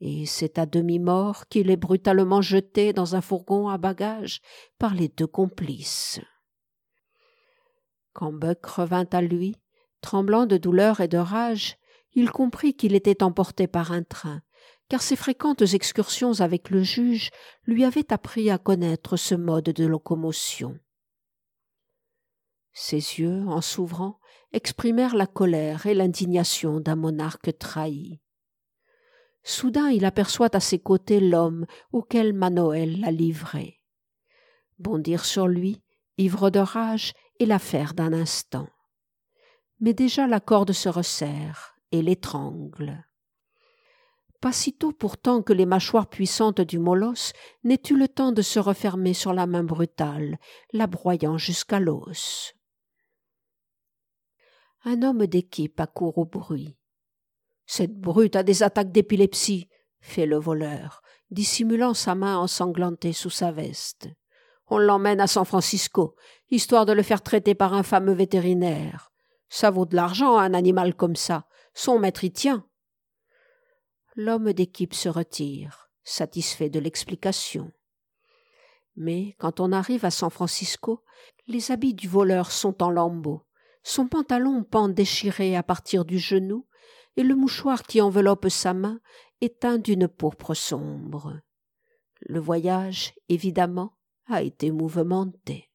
Et 0.00 0.26
c'est 0.26 0.58
à 0.58 0.66
demi-mort 0.66 1.46
qu'il 1.48 1.70
est 1.70 1.76
brutalement 1.76 2.40
jeté 2.40 2.92
dans 2.92 3.16
un 3.16 3.20
fourgon 3.20 3.68
à 3.68 3.78
bagages 3.78 4.40
par 4.78 4.94
les 4.94 5.08
deux 5.08 5.26
complices. 5.26 6.20
Quand 8.12 8.32
Buck 8.32 8.64
revint 8.64 9.06
à 9.12 9.20
lui, 9.20 9.56
tremblant 10.00 10.46
de 10.46 10.56
douleur 10.56 11.00
et 11.00 11.08
de 11.08 11.18
rage, 11.18 11.76
il 12.14 12.30
comprit 12.30 12.74
qu'il 12.74 12.94
était 12.94 13.22
emporté 13.22 13.66
par 13.66 13.92
un 13.92 14.02
train, 14.02 14.40
car 14.88 15.02
ses 15.02 15.16
fréquentes 15.16 15.62
excursions 15.62 16.40
avec 16.40 16.70
le 16.70 16.82
juge 16.82 17.30
lui 17.64 17.84
avaient 17.84 18.12
appris 18.12 18.50
à 18.50 18.58
connaître 18.58 19.16
ce 19.16 19.34
mode 19.34 19.66
de 19.66 19.84
locomotion. 19.84 20.78
Ses 22.72 22.96
yeux, 22.96 23.44
en 23.48 23.60
s'ouvrant, 23.60 24.20
exprimèrent 24.52 25.14
la 25.14 25.26
colère 25.26 25.86
et 25.86 25.94
l'indignation 25.94 26.80
d'un 26.80 26.96
monarque 26.96 27.56
trahi. 27.58 28.20
Soudain 29.42 29.88
il 29.88 30.04
aperçoit 30.04 30.54
à 30.54 30.60
ses 30.60 30.78
côtés 30.78 31.20
l'homme 31.20 31.66
auquel 31.92 32.32
Manoël 32.32 33.00
l'a 33.00 33.10
livré. 33.10 33.78
Bondir 34.78 35.24
sur 35.24 35.48
lui, 35.48 35.82
ivre 36.18 36.50
de 36.50 36.58
rage, 36.58 37.14
et 37.40 37.46
l'affaire 37.46 37.94
d'un 37.94 38.12
instant. 38.12 38.68
Mais 39.80 39.94
déjà 39.94 40.26
la 40.26 40.40
corde 40.40 40.72
se 40.72 40.88
resserre 40.88 41.76
et 41.92 42.02
l'étrangle. 42.02 43.04
Pas 44.40 44.52
sitôt 44.52 44.92
pourtant 44.92 45.42
que 45.42 45.52
les 45.52 45.66
mâchoires 45.66 46.08
puissantes 46.08 46.60
du 46.60 46.78
molosse 46.78 47.32
n'aient 47.64 47.82
eu 47.90 47.96
le 47.96 48.08
temps 48.08 48.32
de 48.32 48.42
se 48.42 48.58
refermer 48.58 49.14
sur 49.14 49.32
la 49.32 49.46
main 49.46 49.64
brutale, 49.64 50.38
la 50.72 50.86
broyant 50.86 51.38
jusqu'à 51.38 51.80
l'os. 51.80 52.54
Un 54.90 55.02
homme 55.02 55.26
d'équipe 55.26 55.78
accourt 55.80 56.16
au 56.16 56.24
bruit. 56.24 56.74
Cette 57.66 57.94
brute 57.94 58.36
a 58.36 58.42
des 58.42 58.62
attaques 58.62 58.90
d'épilepsie, 58.90 59.68
fait 60.00 60.24
le 60.24 60.38
voleur, 60.38 61.02
dissimulant 61.30 61.92
sa 61.92 62.14
main 62.14 62.38
ensanglantée 62.38 63.12
sous 63.12 63.28
sa 63.28 63.52
veste. 63.52 64.08
On 64.66 64.78
l'emmène 64.78 65.20
à 65.20 65.26
San 65.26 65.44
Francisco, 65.44 66.16
histoire 66.50 66.86
de 66.86 66.94
le 66.94 67.02
faire 67.02 67.22
traiter 67.22 67.54
par 67.54 67.74
un 67.74 67.82
fameux 67.82 68.14
vétérinaire. 68.14 69.12
Ça 69.50 69.70
vaut 69.70 69.84
de 69.84 69.94
l'argent, 69.94 70.38
un 70.38 70.54
animal 70.54 70.94
comme 70.94 71.16
ça. 71.16 71.46
Son 71.74 71.98
maître 71.98 72.24
y 72.24 72.32
tient. 72.32 72.66
L'homme 74.16 74.54
d'équipe 74.54 74.94
se 74.94 75.10
retire, 75.10 75.90
satisfait 76.02 76.70
de 76.70 76.80
l'explication. 76.80 77.72
Mais 78.96 79.36
quand 79.38 79.60
on 79.60 79.70
arrive 79.70 80.06
à 80.06 80.10
San 80.10 80.30
Francisco, 80.30 81.04
les 81.46 81.72
habits 81.72 81.92
du 81.92 82.08
voleur 82.08 82.50
sont 82.50 82.82
en 82.82 82.88
lambeaux, 82.88 83.44
son 83.82 84.06
pantalon 84.06 84.64
pend 84.64 84.88
déchiré 84.88 85.56
à 85.56 85.62
partir 85.62 86.04
du 86.04 86.18
genou, 86.18 86.66
et 87.16 87.22
le 87.22 87.34
mouchoir 87.34 87.82
qui 87.82 88.00
enveloppe 88.00 88.48
sa 88.48 88.74
main 88.74 89.00
est 89.40 89.60
teint 89.60 89.78
d'une 89.78 90.08
pourpre 90.08 90.54
sombre. 90.54 91.40
Le 92.20 92.40
voyage, 92.40 93.14
évidemment, 93.28 93.96
a 94.26 94.42
été 94.42 94.70
mouvementé. 94.70 95.70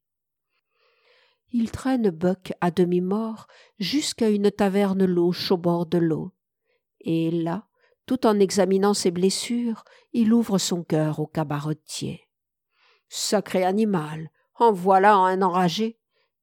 Il 1.51 1.71
traîne 1.71 2.09
Buck 2.09 2.53
à 2.61 2.71
demi-mort 2.71 3.47
jusqu'à 3.77 4.29
une 4.29 4.51
taverne 4.51 5.05
louche 5.05 5.51
au 5.51 5.57
bord 5.57 5.85
de 5.85 5.97
l'eau, 5.97 6.33
et 7.01 7.29
là, 7.29 7.67
tout 8.05 8.25
en 8.25 8.39
examinant 8.39 8.93
ses 8.93 9.11
blessures, 9.11 9.83
il 10.11 10.33
ouvre 10.33 10.57
son 10.57 10.83
cœur 10.83 11.19
au 11.19 11.27
cabaretier. 11.27 12.27
Sacré 13.07 13.63
animal, 13.63 14.31
en 14.55 14.71
voilà 14.71 15.15
un 15.15 15.41
enragé, 15.41 15.99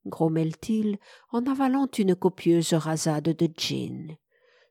grommelle-t-il 0.07 0.99
en 1.31 1.45
avalant 1.47 1.89
une 1.99 2.15
copieuse 2.15 2.75
rasade 2.75 3.29
de 3.29 3.49
gin. 3.57 4.17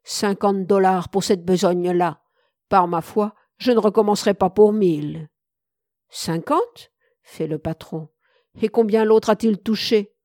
Cinquante 0.03 0.65
dollars 0.65 1.09
pour 1.09 1.23
cette 1.23 1.45
besogne-là. 1.45 2.21
Par 2.69 2.87
ma 2.87 3.01
foi, 3.01 3.35
je 3.57 3.71
ne 3.71 3.79
recommencerai 3.79 4.33
pas 4.33 4.49
pour 4.49 4.73
mille. 4.73 5.29
Cinquante? 6.09 6.91
fait 7.21 7.47
le 7.47 7.59
patron. 7.59 8.09
Et 8.61 8.69
combien 8.69 9.05
l'autre 9.05 9.29
a-t-il 9.29 9.59
touché? 9.59 10.15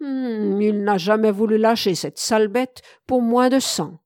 Hum, 0.00 0.60
Il 0.60 0.84
n'a 0.84 0.98
jamais 0.98 1.30
voulu 1.30 1.56
lâcher 1.56 1.94
cette 1.94 2.18
sale 2.18 2.48
bête 2.48 2.82
pour 3.06 3.22
moins 3.22 3.48
de 3.48 3.58
cent 3.58 4.00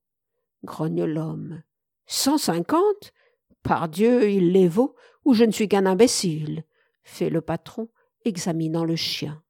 grogne 0.65 1.05
l'homme. 1.05 1.63
Cent 2.07 2.39
cinquante? 2.39 3.13
Pardieu, 3.63 4.29
il 4.31 4.53
les 4.53 4.69
vaut, 4.69 4.97
ou 5.25 5.35
je 5.35 5.45
ne 5.45 5.53
suis 5.53 5.69
qu'un 5.69 5.87
imbécile, 5.87 6.65
fait 7.05 7.31
le 7.31 7.41
patron, 7.41 7.89
examinant 8.25 8.85
le 8.85 8.97
chien. 8.97 9.43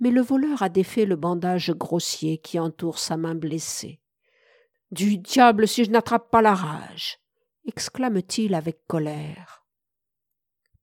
Mais 0.00 0.10
le 0.10 0.20
voleur 0.22 0.62
a 0.62 0.68
défait 0.68 1.04
le 1.04 1.16
bandage 1.16 1.70
grossier 1.70 2.38
qui 2.38 2.58
entoure 2.58 2.98
sa 2.98 3.16
main 3.16 3.34
blessée. 3.34 4.00
Du 4.90 5.18
diable 5.18 5.68
si 5.68 5.84
je 5.84 5.90
n'attrape 5.90 6.30
pas 6.30 6.42
la 6.42 6.54
rage 6.54 7.20
exclame-t-il 7.66 8.54
avec 8.54 8.86
colère. 8.86 9.64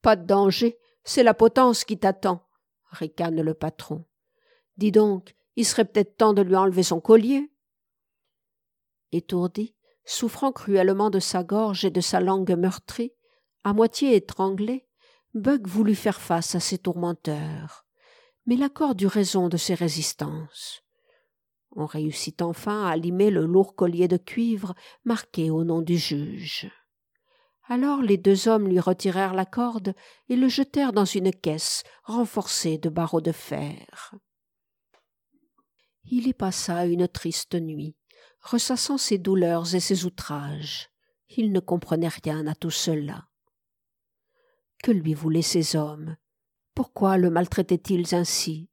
Pas 0.02 0.16
de 0.16 0.26
danger, 0.26 0.78
c'est 1.04 1.24
la 1.24 1.34
potence 1.34 1.84
qui 1.84 1.98
t'attend, 1.98 2.48
ricane 2.92 3.42
le 3.42 3.54
patron. 3.54 4.06
Dis 4.78 4.92
donc, 4.92 5.36
il 5.56 5.66
serait 5.66 5.86
peut-être 5.86 6.18
temps 6.18 6.34
de 6.34 6.42
lui 6.42 6.56
enlever 6.56 6.84
son 6.84 7.00
collier. 7.00 7.52
Étourdi, 9.12 9.76
souffrant 10.06 10.52
cruellement 10.52 11.10
de 11.10 11.20
sa 11.20 11.44
gorge 11.44 11.84
et 11.86 11.92
de 11.92 12.02
sa 12.02 12.20
langue 12.20 12.56
meurtrie, 12.56 13.14
à 13.64 13.74
moitié 13.74 14.16
étranglé, 14.16 14.88
Buck 15.34 15.68
voulut 15.68 15.96
faire 15.96 16.22
face 16.22 16.56
à 16.56 16.60
ses 16.60 16.78
tourmenteurs. 16.78 17.87
Mais 18.48 18.56
l'accord 18.56 18.96
dut 18.96 19.08
raison 19.08 19.50
de 19.50 19.58
ses 19.58 19.76
résistances. 19.76 20.82
On 21.76 21.86
réussit 21.86 22.42
enfin 22.42 22.88
à 22.88 22.96
limer 22.96 23.30
le 23.30 23.46
lourd 23.46 23.76
collier 23.76 24.08
de 24.08 24.18
cuivre 24.18 24.74
marqué 25.04 25.52
au 25.52 25.64
nom 25.64 25.82
du 25.82 25.98
juge. 25.98 26.72
Alors 27.70 28.02
les 28.02 28.18
deux 28.18 28.48
hommes 28.48 28.68
lui 28.68 28.80
retirèrent 28.80 29.34
la 29.34 29.46
corde 29.46 29.94
et 30.30 30.38
le 30.38 30.48
jetèrent 30.48 30.94
dans 30.94 31.06
une 31.06 31.32
caisse 31.32 31.84
renforcée 32.04 32.78
de 32.78 32.90
barreaux 32.90 33.22
de 33.22 33.34
fer. 33.34 34.16
Il 36.06 36.28
y 36.28 36.34
passa 36.34 36.86
une 36.86 37.10
triste 37.10 37.56
nuit, 37.56 37.98
ressassant 38.40 38.98
ses 38.98 39.18
douleurs 39.18 39.76
et 39.76 39.82
ses 39.82 40.06
outrages. 40.06 40.90
Il 41.30 41.52
ne 41.52 41.60
comprenait 41.60 42.08
rien 42.08 42.48
à 42.48 42.56
tout 42.56 42.72
cela. 42.72 43.28
Que 44.82 44.92
lui 44.92 45.14
voulaient 45.14 45.42
ces 45.42 45.76
hommes? 45.76 46.16
Pourquoi 46.78 47.18
le 47.18 47.32
maltraitaient 47.32 47.82
ils 47.90 48.14
ainsi? 48.14 48.70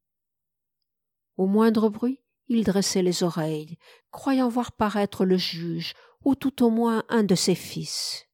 Au 1.39 1.47
moindre 1.47 1.89
bruit, 1.89 2.21
il 2.49 2.63
dressait 2.63 3.01
les 3.01 3.23
oreilles, 3.23 3.79
croyant 4.11 4.51
voir 4.51 4.73
paraître 4.73 5.25
le 5.25 5.39
juge, 5.39 5.95
ou 6.23 6.35
tout 6.35 6.63
au 6.63 6.69
moins 6.69 7.05
un 7.09 7.23
de 7.23 7.35
ses 7.35 7.55
fils. 7.55 8.27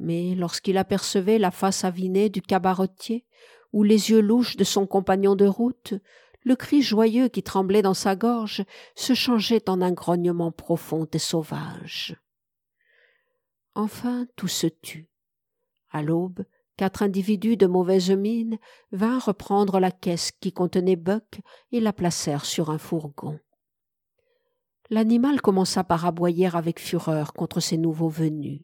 Mais 0.00 0.34
lorsqu'il 0.34 0.76
apercevait 0.76 1.38
la 1.38 1.52
face 1.52 1.84
avinée 1.84 2.30
du 2.30 2.42
cabaretier, 2.42 3.24
ou 3.72 3.84
les 3.84 4.10
yeux 4.10 4.20
louches 4.20 4.56
de 4.56 4.64
son 4.64 4.88
compagnon 4.88 5.36
de 5.36 5.46
route, 5.46 5.94
le 6.42 6.56
cri 6.56 6.82
joyeux 6.82 7.28
qui 7.28 7.44
tremblait 7.44 7.82
dans 7.82 7.94
sa 7.94 8.16
gorge 8.16 8.64
se 8.96 9.14
changeait 9.14 9.70
en 9.70 9.82
un 9.82 9.92
grognement 9.92 10.50
profond 10.50 11.06
et 11.12 11.18
sauvage. 11.20 12.16
Enfin 13.76 14.26
tout 14.34 14.48
se 14.48 14.66
tut. 14.66 15.08
À 15.90 16.02
l'aube, 16.02 16.44
quatre 16.80 17.02
individus 17.02 17.58
de 17.58 17.66
mauvaise 17.66 18.10
mine 18.10 18.56
vinrent 18.90 19.26
reprendre 19.26 19.80
la 19.80 19.90
caisse 19.90 20.32
qui 20.32 20.50
contenait 20.50 20.96
Buck 20.96 21.42
et 21.72 21.78
la 21.78 21.92
placèrent 21.92 22.46
sur 22.46 22.70
un 22.70 22.78
fourgon. 22.78 23.38
L'animal 24.88 25.42
commença 25.42 25.84
par 25.84 26.06
aboyer 26.06 26.48
avec 26.56 26.80
fureur 26.80 27.34
contre 27.34 27.60
ses 27.60 27.76
nouveaux 27.76 28.08
venus 28.08 28.62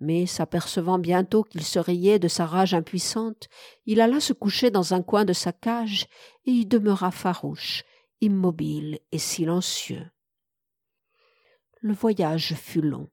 mais 0.00 0.26
s'apercevant 0.26 0.98
bientôt 0.98 1.44
qu'il 1.44 1.62
se 1.62 1.78
riait 1.78 2.18
de 2.18 2.26
sa 2.26 2.44
rage 2.44 2.74
impuissante, 2.74 3.48
il 3.86 4.00
alla 4.00 4.18
se 4.18 4.32
coucher 4.32 4.72
dans 4.72 4.94
un 4.94 5.00
coin 5.00 5.24
de 5.24 5.32
sa 5.32 5.52
cage 5.52 6.08
et 6.44 6.50
y 6.50 6.66
demeura 6.66 7.12
farouche, 7.12 7.84
immobile 8.20 8.98
et 9.12 9.18
silencieux. 9.18 10.10
Le 11.82 11.94
voyage 11.94 12.54
fut 12.54 12.80
long. 12.82 13.10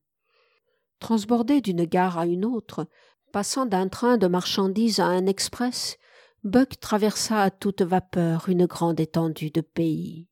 Transbordé 0.98 1.62
d'une 1.62 1.86
gare 1.86 2.18
à 2.18 2.26
une 2.26 2.44
autre, 2.44 2.88
passant 3.32 3.66
d'un 3.66 3.88
train 3.88 4.18
de 4.18 4.28
marchandises 4.28 5.00
à 5.00 5.06
un 5.06 5.26
express, 5.26 5.98
Buck 6.44 6.80
traversa 6.80 7.42
à 7.42 7.52
toute 7.52 7.82
vapeur 7.82 8.50
une 8.50 8.66
grande 8.66 9.00
étendue 9.00 9.52
de 9.52 9.62
pays. 9.62 10.30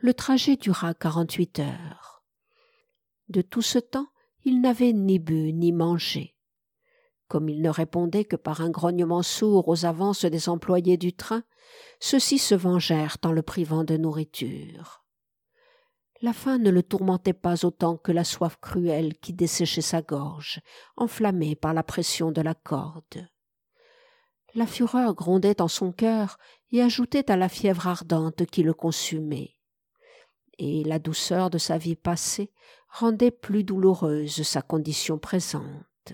Le 0.00 0.14
trajet 0.14 0.56
dura 0.56 0.94
quarante-huit 0.94 1.58
heures. 1.58 2.24
De 3.28 3.42
tout 3.42 3.62
ce 3.62 3.78
temps, 3.78 4.08
il 4.44 4.60
n'avait 4.60 4.92
ni 4.92 5.18
bu 5.18 5.52
ni 5.52 5.72
mangé. 5.72 6.36
Comme 7.28 7.48
il 7.48 7.62
ne 7.62 7.70
répondait 7.70 8.24
que 8.24 8.36
par 8.36 8.60
un 8.60 8.70
grognement 8.70 9.22
sourd 9.22 9.68
aux 9.68 9.84
avances 9.84 10.24
des 10.24 10.48
employés 10.48 10.96
du 10.96 11.12
train, 11.12 11.44
ceux-ci 12.00 12.38
se 12.38 12.54
vengèrent 12.54 13.16
en 13.24 13.32
le 13.32 13.42
privant 13.42 13.84
de 13.84 13.96
nourriture. 13.96 15.01
La 16.22 16.32
faim 16.32 16.58
ne 16.58 16.70
le 16.70 16.82
tourmentait 16.82 17.32
pas 17.32 17.64
autant 17.64 17.96
que 17.96 18.12
la 18.12 18.24
soif 18.24 18.56
cruelle 18.60 19.18
qui 19.18 19.32
desséchait 19.32 19.80
sa 19.80 20.00
gorge, 20.00 20.60
enflammée 20.96 21.56
par 21.56 21.74
la 21.74 21.82
pression 21.82 22.32
de 22.32 22.40
la 22.40 22.54
corde. 22.54 23.28
La 24.54 24.66
fureur 24.66 25.14
grondait 25.14 25.60
en 25.60 25.68
son 25.68 25.92
cœur 25.92 26.38
et 26.70 26.80
ajoutait 26.80 27.30
à 27.30 27.36
la 27.36 27.48
fièvre 27.48 27.88
ardente 27.88 28.46
qui 28.46 28.62
le 28.62 28.72
consumait 28.72 29.56
et 30.58 30.84
la 30.84 30.98
douceur 30.98 31.50
de 31.50 31.58
sa 31.58 31.78
vie 31.78 31.96
passée 31.96 32.52
rendait 32.88 33.30
plus 33.30 33.64
douloureuse 33.64 34.42
sa 34.42 34.62
condition 34.62 35.18
présente. 35.18 36.12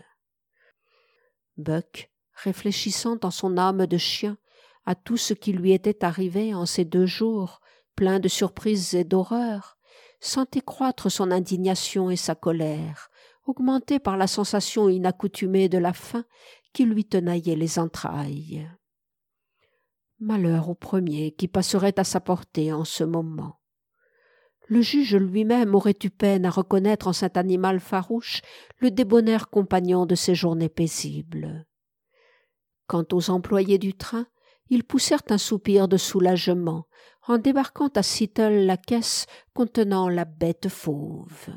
Buck, 1.56 2.10
réfléchissant 2.32 3.18
en 3.22 3.30
son 3.30 3.58
âme 3.58 3.86
de 3.86 3.98
chien 3.98 4.38
à 4.86 4.94
tout 4.94 5.16
ce 5.16 5.34
qui 5.34 5.52
lui 5.52 5.72
était 5.72 6.04
arrivé 6.04 6.54
en 6.54 6.66
ces 6.66 6.84
deux 6.84 7.06
jours, 7.06 7.60
pleins 7.94 8.20
de 8.20 8.28
surprises 8.28 8.94
et 8.94 9.04
d'horreurs, 9.04 9.77
sentait 10.20 10.60
croître 10.60 11.10
son 11.10 11.30
indignation 11.30 12.10
et 12.10 12.16
sa 12.16 12.34
colère, 12.34 13.10
augmentées 13.46 13.98
par 13.98 14.16
la 14.16 14.26
sensation 14.26 14.88
inaccoutumée 14.88 15.68
de 15.68 15.78
la 15.78 15.92
faim 15.92 16.24
qui 16.72 16.84
lui 16.84 17.04
tenaillait 17.04 17.56
les 17.56 17.78
entrailles. 17.78 18.68
Malheur 20.20 20.68
au 20.68 20.74
premier 20.74 21.32
qui 21.32 21.48
passerait 21.48 21.98
à 21.98 22.04
sa 22.04 22.20
portée 22.20 22.72
en 22.72 22.84
ce 22.84 23.04
moment 23.04 23.58
le 24.68 24.82
juge 24.82 25.16
lui-même 25.16 25.74
aurait 25.74 25.96
eu 26.04 26.10
peine 26.10 26.44
à 26.44 26.50
reconnaître 26.50 27.08
en 27.08 27.12
cet 27.12 27.36
animal 27.36 27.80
farouche 27.80 28.42
le 28.78 28.90
débonnaire 28.90 29.48
compagnon 29.48 30.06
de 30.06 30.14
ses 30.14 30.34
journées 30.34 30.68
paisibles. 30.68 31.66
Quant 32.86 33.04
aux 33.12 33.30
employés 33.30 33.78
du 33.78 33.94
train, 33.94 34.26
ils 34.68 34.84
poussèrent 34.84 35.22
un 35.30 35.38
soupir 35.38 35.88
de 35.88 35.96
soulagement 35.96 36.86
en 37.28 37.38
débarquant 37.38 37.90
à 37.94 38.02
Seattle 38.02 38.64
la 38.64 38.76
caisse 38.76 39.26
contenant 39.54 40.08
la 40.08 40.24
bête 40.24 40.68
fauve. 40.68 41.50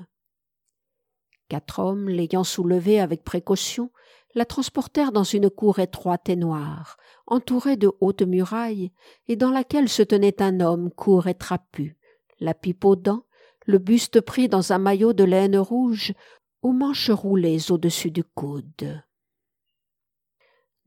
Quatre 1.47 1.79
hommes, 1.79 2.09
l'ayant 2.09 2.43
soulevée 2.43 2.99
avec 2.99 3.23
précaution, 3.23 3.91
la 4.35 4.45
transportèrent 4.45 5.11
dans 5.11 5.23
une 5.23 5.49
cour 5.49 5.79
étroite 5.79 6.29
et 6.29 6.35
noire, 6.35 6.97
entourée 7.25 7.77
de 7.77 7.91
hautes 7.99 8.21
murailles, 8.21 8.91
et 9.27 9.35
dans 9.35 9.51
laquelle 9.51 9.89
se 9.89 10.03
tenait 10.03 10.41
un 10.41 10.59
homme 10.59 10.91
court 10.91 11.27
et 11.27 11.35
trapu 11.35 11.97
la 12.41 12.53
pipe 12.53 12.83
aux 12.83 12.95
dents, 12.95 13.25
le 13.65 13.77
buste 13.77 14.19
pris 14.19 14.49
dans 14.49 14.73
un 14.73 14.79
maillot 14.79 15.13
de 15.13 15.23
laine 15.23 15.57
rouge, 15.57 16.13
aux 16.61 16.73
manches 16.73 17.11
roulées 17.11 17.71
au-dessus 17.71 18.11
du 18.11 18.23
coude. 18.23 19.03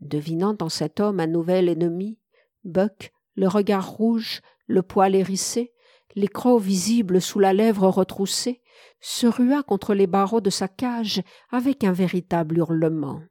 Devinant 0.01 0.57
en 0.61 0.69
cet 0.69 1.01
homme 1.01 1.21
un 1.21 1.27
nouvel 1.27 1.69
ennemi, 1.69 2.19
Buck, 2.65 3.13
le 3.37 3.49
regard 3.49 3.91
rouge, 3.91 4.43
le 4.67 4.83
poil 4.83 5.15
hérissé, 5.15 5.73
les 6.15 6.29
crocs 6.29 6.63
visibles 6.63 7.21
sous 7.21 7.39
la 7.39 7.53
lèvre 7.53 7.89
retroussée, 7.89 8.63
se 9.01 9.27
rua 9.27 9.63
contre 9.63 9.95
les 9.95 10.07
barreaux 10.07 10.41
de 10.41 10.51
sa 10.51 10.69
cage 10.69 11.23
avec 11.51 11.85
un 11.85 11.93
véritable 11.93 12.59
hurlement. 12.59 13.23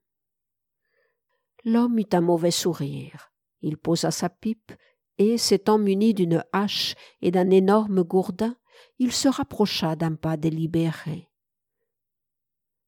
L'homme 1.65 1.97
eut 1.97 2.09
un 2.11 2.21
mauvais 2.21 2.51
sourire. 2.51 3.31
Il 3.61 3.77
posa 3.77 4.11
sa 4.11 4.29
pipe, 4.29 4.73
et, 5.17 5.37
s'étant 5.37 5.77
muni 5.77 6.13
d'une 6.13 6.43
hache 6.51 6.95
et 7.21 7.31
d'un 7.31 7.49
énorme 7.49 8.03
gourdin, 8.03 8.55
il 8.99 9.11
se 9.11 9.27
rapprocha 9.27 9.95
d'un 9.95 10.15
pas 10.15 10.37
délibéré. 10.37 11.29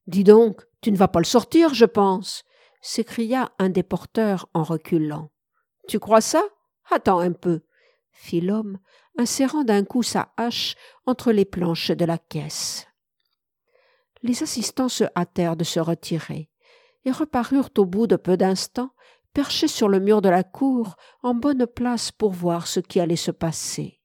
Dis 0.07 0.23
donc, 0.23 0.65
tu 0.81 0.91
ne 0.91 0.97
vas 0.97 1.07
pas 1.07 1.19
le 1.19 1.25
sortir, 1.25 1.73
je 1.73 1.85
pense, 1.85 2.43
s'écria 2.81 3.51
un 3.57 3.69
des 3.69 3.83
porteurs 3.83 4.49
en 4.53 4.63
reculant. 4.63 5.31
Tu 5.87 5.99
crois 5.99 6.21
ça? 6.21 6.43
Attends 6.91 7.19
un 7.19 7.31
peu, 7.31 7.61
fit 8.15 8.41
l'homme, 8.41 8.79
insérant 9.17 9.63
d'un 9.63 9.83
coup 9.83 10.03
sa 10.03 10.33
hache 10.37 10.75
entre 11.05 11.31
les 11.31 11.45
planches 11.45 11.91
de 11.91 12.05
la 12.05 12.17
caisse. 12.17 12.87
Les 14.23 14.41
assistants 14.41 14.89
se 14.89 15.03
hâtèrent 15.15 15.55
de 15.55 15.63
se 15.63 15.79
retirer 15.79 16.49
et 17.03 17.11
reparurent 17.11 17.69
au 17.77 17.85
bout 17.85 18.07
de 18.07 18.15
peu 18.15 18.37
d'instants 18.37 18.91
perché 19.35 19.67
sur 19.67 19.89
le 19.89 19.99
mur 19.99 20.21
de 20.21 20.29
la 20.29 20.43
cour, 20.43 20.95
en 21.21 21.35
bonne 21.35 21.67
place 21.67 22.11
pour 22.11 22.31
voir 22.31 22.67
ce 22.67 22.79
qui 22.79 23.01
allait 23.01 23.17
se 23.17 23.31
passer. 23.31 24.01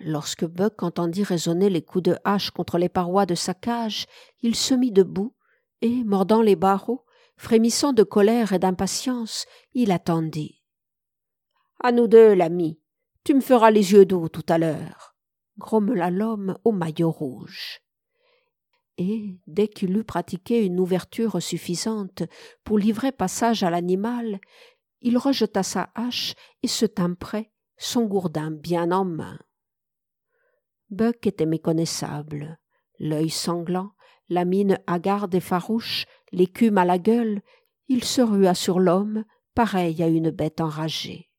Lorsque 0.00 0.44
Buck 0.44 0.82
entendit 0.82 1.22
résonner 1.22 1.70
les 1.70 1.82
coups 1.82 2.02
de 2.02 2.16
hache 2.24 2.50
contre 2.50 2.78
les 2.78 2.88
parois 2.88 3.24
de 3.24 3.36
sa 3.36 3.54
cage, 3.54 4.06
il 4.42 4.56
se 4.56 4.74
mit 4.74 4.90
debout, 4.90 5.36
et, 5.80 6.02
mordant 6.02 6.42
les 6.42 6.56
barreaux, 6.56 7.04
frémissant 7.36 7.92
de 7.92 8.02
colère 8.02 8.52
et 8.52 8.58
d'impatience, 8.58 9.46
il 9.72 9.92
attendit. 9.92 10.61
À 11.82 11.92
nous 11.92 12.06
deux, 12.06 12.34
l'ami. 12.34 12.80
Tu 13.24 13.34
me 13.34 13.40
feras 13.40 13.70
les 13.70 13.92
yeux 13.92 14.06
d'eau 14.06 14.28
tout 14.28 14.46
à 14.48 14.58
l'heure, 14.58 15.14
grommela 15.58 16.10
l'homme 16.10 16.56
au 16.64 16.72
maillot 16.72 17.10
rouge 17.10 17.82
et, 18.98 19.38
dès 19.46 19.68
qu'il 19.68 19.96
eut 19.96 20.04
pratiqué 20.04 20.64
une 20.64 20.80
ouverture 20.80 21.40
suffisante 21.42 22.24
pour 22.64 22.78
livrer 22.78 23.12
passage 23.12 23.62
à 23.62 23.70
l'animal, 23.70 24.40
il 25.00 25.18
rejeta 25.18 25.62
sa 25.62 25.90
hache 25.94 26.34
et 26.62 26.68
se 26.68 26.86
tint 26.86 27.14
prêt, 27.14 27.50
son 27.76 28.04
gourdin 28.04 28.50
bien 28.50 28.92
en 28.92 29.04
main. 29.04 29.38
Buck 30.90 31.26
était 31.26 31.46
méconnaissable, 31.46 32.58
l'œil 32.98 33.30
sanglant, 33.30 33.92
la 34.28 34.44
mine 34.44 34.78
hagarde 34.86 35.34
et 35.34 35.40
farouche, 35.40 36.06
l'écume 36.30 36.78
à 36.78 36.84
la 36.84 36.98
gueule, 36.98 37.42
il 37.88 38.04
se 38.04 38.20
rua 38.20 38.54
sur 38.54 38.78
l'homme, 38.78 39.24
pareil 39.54 40.02
à 40.02 40.08
une 40.08 40.30
bête 40.30 40.60
enragée. 40.60 41.31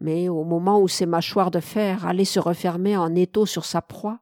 Mais 0.00 0.28
au 0.28 0.44
moment 0.44 0.80
où 0.80 0.88
ses 0.88 1.06
mâchoires 1.06 1.50
de 1.50 1.60
fer 1.60 2.06
allaient 2.06 2.24
se 2.24 2.40
refermer 2.40 2.96
en 2.96 3.14
étau 3.14 3.46
sur 3.46 3.64
sa 3.64 3.80
proie, 3.80 4.20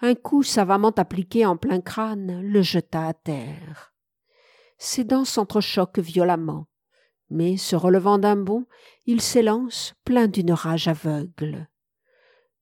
un 0.00 0.14
coup 0.14 0.42
savamment 0.42 0.92
appliqué 0.96 1.44
en 1.44 1.56
plein 1.56 1.80
crâne 1.80 2.40
le 2.40 2.62
jeta 2.62 3.06
à 3.06 3.12
terre. 3.12 3.92
Ses 4.78 5.04
dents 5.04 5.26
s'entrechoquent 5.26 5.98
violemment, 5.98 6.66
mais 7.28 7.56
se 7.58 7.76
relevant 7.76 8.18
d'un 8.18 8.36
bond, 8.36 8.66
il 9.04 9.20
s'élance, 9.20 9.94
plein 10.04 10.26
d'une 10.26 10.52
rage 10.52 10.88
aveugle. 10.88 11.68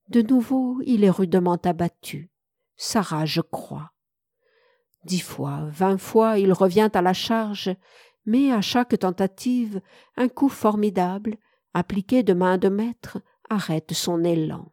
De 0.09 0.21
nouveau, 0.21 0.81
il 0.85 1.03
est 1.03 1.09
rudement 1.09 1.57
abattu. 1.63 2.31
Sa 2.75 3.01
rage 3.01 3.41
croît. 3.51 3.91
Dix 5.05 5.21
fois, 5.21 5.67
vingt 5.69 5.97
fois, 5.97 6.39
il 6.39 6.51
revient 6.51 6.89
à 6.93 7.01
la 7.01 7.13
charge, 7.13 7.73
mais 8.25 8.51
à 8.51 8.61
chaque 8.61 8.97
tentative, 8.99 9.81
un 10.17 10.27
coup 10.27 10.49
formidable, 10.49 11.37
appliqué 11.73 12.23
de 12.23 12.33
main 12.33 12.57
de 12.57 12.69
maître, 12.69 13.21
arrête 13.49 13.93
son 13.93 14.23
élan. 14.23 14.71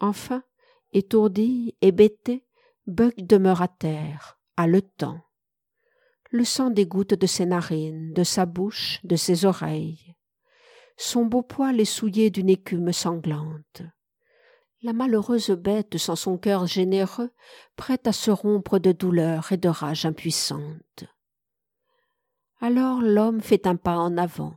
Enfin, 0.00 0.42
Étourdi, 0.92 1.76
hébété, 1.82 2.46
Buck 2.86 3.16
demeure 3.18 3.60
à 3.60 3.68
terre, 3.68 4.38
haletant. 4.56 5.20
Le 6.30 6.42
sang 6.42 6.70
dégoutte 6.70 7.12
de 7.12 7.26
ses 7.26 7.44
narines, 7.44 8.14
de 8.14 8.24
sa 8.24 8.46
bouche, 8.46 9.00
de 9.04 9.16
ses 9.16 9.44
oreilles. 9.44 10.16
Son 10.96 11.26
beau 11.26 11.42
poil 11.42 11.80
est 11.80 11.84
souillé 11.84 12.30
d'une 12.30 12.48
écume 12.48 12.92
sanglante. 12.92 13.82
La 14.80 14.94
malheureuse 14.94 15.50
bête 15.50 15.98
sans 15.98 16.16
son 16.16 16.38
cœur 16.38 16.66
généreux, 16.66 17.30
prête 17.76 18.06
à 18.06 18.12
se 18.12 18.30
rompre 18.30 18.78
de 18.78 18.92
douleur 18.92 19.52
et 19.52 19.58
de 19.58 19.68
rage 19.68 20.06
impuissante. 20.06 21.04
Alors 22.60 23.02
l'homme 23.02 23.42
fait 23.42 23.66
un 23.66 23.76
pas 23.76 23.98
en 23.98 24.16
avant, 24.16 24.54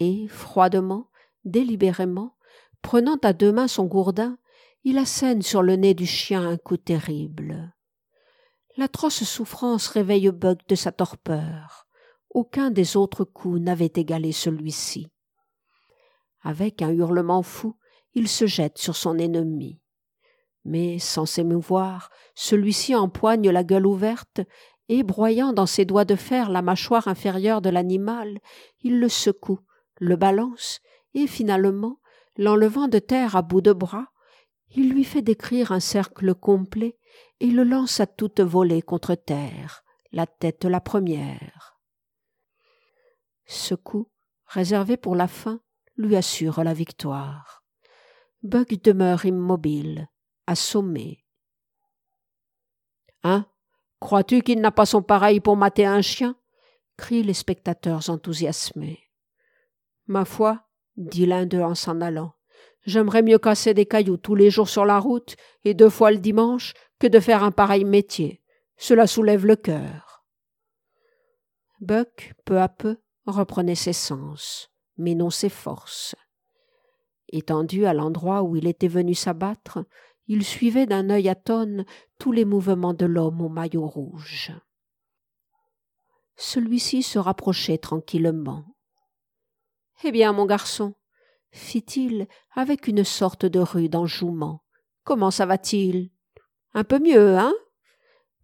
et, 0.00 0.26
froidement, 0.28 1.08
délibérément, 1.44 2.36
prenant 2.82 3.16
à 3.22 3.32
deux 3.32 3.52
mains 3.52 3.68
son 3.68 3.86
gourdin, 3.86 4.38
il 4.82 4.98
assène 4.98 5.42
sur 5.42 5.62
le 5.62 5.76
nez 5.76 5.94
du 5.94 6.06
chien 6.06 6.46
un 6.46 6.56
coup 6.56 6.76
terrible. 6.76 7.74
L'atroce 8.76 9.24
souffrance 9.24 9.86
réveille 9.88 10.30
Buck 10.30 10.58
de 10.68 10.74
sa 10.74 10.92
torpeur. 10.92 11.86
Aucun 12.30 12.70
des 12.70 12.96
autres 12.96 13.24
coups 13.24 13.60
n'avait 13.60 13.92
égalé 13.94 14.32
celui-ci. 14.32 15.08
Avec 16.42 16.82
un 16.82 16.90
hurlement 16.90 17.42
fou, 17.42 17.76
il 18.14 18.28
se 18.28 18.46
jette 18.46 18.78
sur 18.78 18.96
son 18.96 19.16
ennemi. 19.18 19.80
Mais, 20.64 20.98
sans 20.98 21.26
s'émouvoir, 21.26 22.10
celui-ci 22.34 22.94
empoigne 22.94 23.50
la 23.50 23.64
gueule 23.64 23.86
ouverte 23.86 24.40
et, 24.88 25.02
broyant 25.02 25.52
dans 25.52 25.66
ses 25.66 25.84
doigts 25.84 26.04
de 26.04 26.16
fer 26.16 26.50
la 26.50 26.62
mâchoire 26.62 27.08
inférieure 27.08 27.62
de 27.62 27.70
l'animal, 27.70 28.38
il 28.82 28.98
le 28.98 29.08
secoue, 29.08 29.60
le 29.98 30.16
balance, 30.16 30.80
et 31.14 31.26
finalement, 31.26 32.00
l'enlevant 32.36 32.88
de 32.88 32.98
terre 32.98 33.36
à 33.36 33.42
bout 33.42 33.60
de 33.60 33.72
bras, 33.72 34.06
il 34.70 34.90
lui 34.90 35.04
fait 35.04 35.22
décrire 35.22 35.72
un 35.72 35.80
cercle 35.80 36.34
complet 36.34 36.98
et 37.40 37.50
le 37.50 37.62
lance 37.62 38.00
à 38.00 38.06
toute 38.06 38.40
volée 38.40 38.82
contre 38.82 39.14
terre, 39.14 39.84
la 40.12 40.26
tête 40.26 40.64
la 40.64 40.80
première. 40.80 41.78
Ce 43.46 43.74
coup, 43.74 44.10
réservé 44.46 44.96
pour 44.96 45.14
la 45.14 45.28
fin, 45.28 45.60
lui 45.96 46.16
assure 46.16 46.64
la 46.64 46.74
victoire. 46.74 47.64
Bug 48.42 48.80
demeure 48.82 49.24
immobile, 49.24 50.08
assommé. 50.46 51.24
Hein? 53.22 53.46
Crois-tu 54.00 54.42
qu'il 54.42 54.60
n'a 54.60 54.70
pas 54.70 54.86
son 54.86 55.02
pareil 55.02 55.40
pour 55.40 55.56
mater 55.56 55.86
un 55.86 56.02
chien? 56.02 56.36
crient 56.96 57.22
les 57.22 57.34
spectateurs 57.34 58.10
enthousiasmés. 58.10 59.03
Ma 60.06 60.24
foi, 60.24 60.66
dit 60.96 61.26
l'un 61.26 61.46
d'eux 61.46 61.62
en 61.62 61.74
s'en 61.74 62.00
allant, 62.00 62.34
J'aimerais 62.86 63.22
mieux 63.22 63.38
casser 63.38 63.72
des 63.72 63.86
cailloux 63.86 64.18
tous 64.18 64.34
les 64.34 64.50
jours 64.50 64.68
sur 64.68 64.84
la 64.84 64.98
route 64.98 65.36
et 65.64 65.74
deux 65.74 65.88
fois 65.88 66.10
le 66.10 66.18
dimanche 66.18 66.74
que 66.98 67.06
de 67.06 67.18
faire 67.18 67.42
un 67.42 67.50
pareil 67.50 67.84
métier. 67.84 68.42
Cela 68.76 69.06
soulève 69.06 69.46
le 69.46 69.56
cœur. 69.56 70.24
Buck, 71.80 72.34
peu 72.44 72.60
à 72.60 72.68
peu, 72.68 72.98
reprenait 73.26 73.74
ses 73.74 73.92
sens, 73.92 74.70
mais 74.98 75.14
non 75.14 75.30
ses 75.30 75.48
forces. 75.48 76.14
Étendu 77.28 77.86
à 77.86 77.94
l'endroit 77.94 78.42
où 78.42 78.56
il 78.56 78.66
était 78.66 78.88
venu 78.88 79.14
s'abattre, 79.14 79.84
il 80.26 80.44
suivait 80.44 80.86
d'un 80.86 81.08
œil 81.10 81.28
atone 81.28 81.84
tous 82.18 82.32
les 82.32 82.44
mouvements 82.44 82.94
de 82.94 83.06
l'homme 83.06 83.40
au 83.40 83.48
maillot 83.48 83.86
rouge. 83.86 84.52
Celui-ci 86.36 87.02
se 87.02 87.18
rapprochait 87.18 87.78
tranquillement. 87.78 88.73
Eh 90.02 90.12
bien, 90.12 90.32
mon 90.32 90.46
garçon, 90.46 90.94
fit-il 91.52 92.26
avec 92.54 92.88
une 92.88 93.04
sorte 93.04 93.46
de 93.46 93.60
rude 93.60 93.96
enjouement. 93.96 94.64
Comment 95.04 95.30
ça 95.30 95.46
va-t-il? 95.46 96.10
Un 96.74 96.84
peu 96.84 96.98
mieux, 96.98 97.38
hein? 97.38 97.54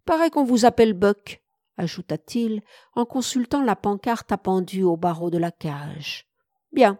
Paraît 0.05 0.29
qu'on 0.29 0.45
vous 0.45 0.65
appelle 0.65 0.93
Buck, 0.93 1.43
ajouta-t-il 1.77 2.61
en 2.95 3.05
consultant 3.05 3.61
la 3.61 3.75
pancarte 3.75 4.31
appendue 4.31 4.83
au 4.83 4.97
barreau 4.97 5.29
de 5.29 5.37
la 5.37 5.51
cage. 5.51 6.27
Bien. 6.71 6.99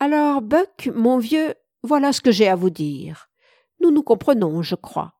Alors, 0.00 0.40
Buck, 0.40 0.90
mon 0.94 1.18
vieux, 1.18 1.54
voilà 1.82 2.12
ce 2.12 2.20
que 2.20 2.30
j'ai 2.30 2.48
à 2.48 2.56
vous 2.56 2.70
dire. 2.70 3.28
Nous 3.80 3.90
nous 3.90 4.02
comprenons, 4.02 4.62
je 4.62 4.76
crois. 4.76 5.14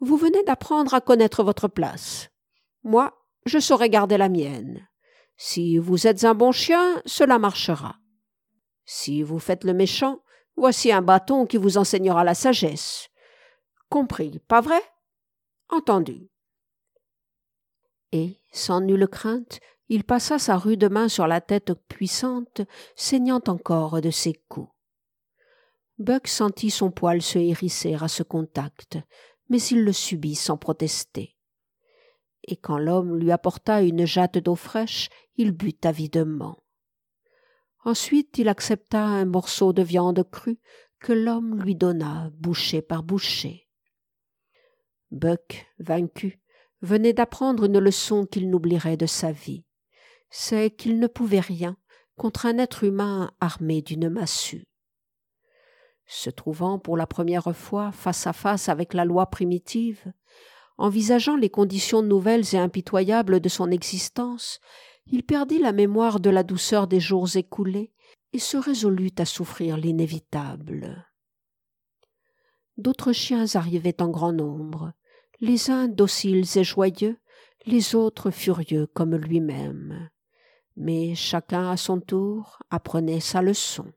Vous 0.00 0.16
venez 0.16 0.42
d'apprendre 0.44 0.94
à 0.94 1.00
connaître 1.00 1.42
votre 1.42 1.68
place. 1.68 2.30
Moi, 2.84 3.12
je 3.46 3.58
saurai 3.58 3.90
garder 3.90 4.16
la 4.16 4.28
mienne. 4.28 4.86
Si 5.36 5.78
vous 5.78 6.06
êtes 6.06 6.24
un 6.24 6.34
bon 6.34 6.52
chien, 6.52 7.02
cela 7.04 7.38
marchera. 7.38 7.96
Si 8.84 9.22
vous 9.22 9.38
faites 9.38 9.64
le 9.64 9.74
méchant, 9.74 10.22
voici 10.56 10.92
un 10.92 11.02
bâton 11.02 11.46
qui 11.46 11.56
vous 11.56 11.76
enseignera 11.76 12.24
la 12.24 12.34
sagesse. 12.34 13.08
Compris, 13.90 14.40
pas 14.48 14.60
vrai? 14.60 14.80
Entendu. 15.68 16.30
Et, 18.12 18.38
sans 18.52 18.80
nulle 18.80 19.08
crainte, 19.08 19.60
il 19.88 20.04
passa 20.04 20.38
sa 20.38 20.56
rude 20.56 20.90
main 20.90 21.08
sur 21.08 21.26
la 21.26 21.40
tête 21.40 21.74
puissante, 21.88 22.62
saignant 22.94 23.42
encore 23.46 24.00
de 24.00 24.10
ses 24.10 24.34
coups. 24.48 24.70
Buck 25.98 26.28
sentit 26.28 26.70
son 26.70 26.90
poil 26.90 27.22
se 27.22 27.38
hérisser 27.38 27.94
à 27.94 28.08
ce 28.08 28.22
contact, 28.22 28.98
mais 29.48 29.62
il 29.62 29.84
le 29.84 29.92
subit 29.92 30.34
sans 30.34 30.56
protester. 30.56 31.35
Et 32.46 32.56
quand 32.56 32.78
l'homme 32.78 33.16
lui 33.16 33.32
apporta 33.32 33.82
une 33.82 34.06
jatte 34.06 34.38
d'eau 34.38 34.54
fraîche, 34.54 35.08
il 35.36 35.52
but 35.52 35.84
avidement. 35.84 36.56
Ensuite 37.84 38.38
il 38.38 38.48
accepta 38.48 39.02
un 39.02 39.24
morceau 39.24 39.72
de 39.72 39.82
viande 39.82 40.28
crue 40.30 40.58
que 40.98 41.12
l'homme 41.12 41.60
lui 41.62 41.74
donna, 41.74 42.30
bouchée 42.34 42.82
par 42.82 43.02
bouchée. 43.02 43.68
Buck, 45.10 45.66
vaincu, 45.78 46.40
venait 46.82 47.12
d'apprendre 47.12 47.64
une 47.64 47.78
leçon 47.78 48.26
qu'il 48.26 48.50
n'oublierait 48.50 48.96
de 48.96 49.06
sa 49.06 49.32
vie. 49.32 49.64
c'est 50.28 50.70
qu'il 50.70 50.98
ne 50.98 51.06
pouvait 51.06 51.40
rien 51.40 51.76
contre 52.16 52.46
un 52.46 52.58
être 52.58 52.82
humain 52.82 53.30
armé 53.40 53.82
d'une 53.82 54.08
massue. 54.08 54.66
Se 56.06 56.30
trouvant 56.30 56.78
pour 56.78 56.96
la 56.96 57.06
première 57.06 57.54
fois 57.54 57.92
face 57.92 58.26
à 58.26 58.32
face 58.32 58.68
avec 58.68 58.94
la 58.94 59.04
loi 59.04 59.26
primitive, 59.26 60.12
envisageant 60.78 61.36
les 61.36 61.50
conditions 61.50 62.02
nouvelles 62.02 62.54
et 62.54 62.58
impitoyables 62.58 63.40
de 63.40 63.48
son 63.48 63.70
existence, 63.70 64.60
il 65.06 65.22
perdit 65.22 65.58
la 65.58 65.72
mémoire 65.72 66.20
de 66.20 66.30
la 66.30 66.42
douceur 66.42 66.86
des 66.86 67.00
jours 67.00 67.36
écoulés 67.36 67.92
et 68.32 68.38
se 68.38 68.56
résolut 68.56 69.12
à 69.18 69.24
souffrir 69.24 69.76
l'inévitable. 69.76 71.06
D'autres 72.76 73.12
chiens 73.12 73.46
arrivaient 73.54 74.02
en 74.02 74.08
grand 74.08 74.32
nombre, 74.32 74.92
les 75.40 75.70
uns 75.70 75.88
dociles 75.88 76.44
et 76.56 76.64
joyeux, 76.64 77.18
les 77.64 77.94
autres 77.94 78.30
furieux 78.30 78.86
comme 78.86 79.16
lui-même. 79.16 80.10
Mais 80.76 81.14
chacun 81.14 81.70
à 81.70 81.76
son 81.76 82.00
tour 82.00 82.58
apprenait 82.68 83.20
sa 83.20 83.40
leçon. 83.40 83.92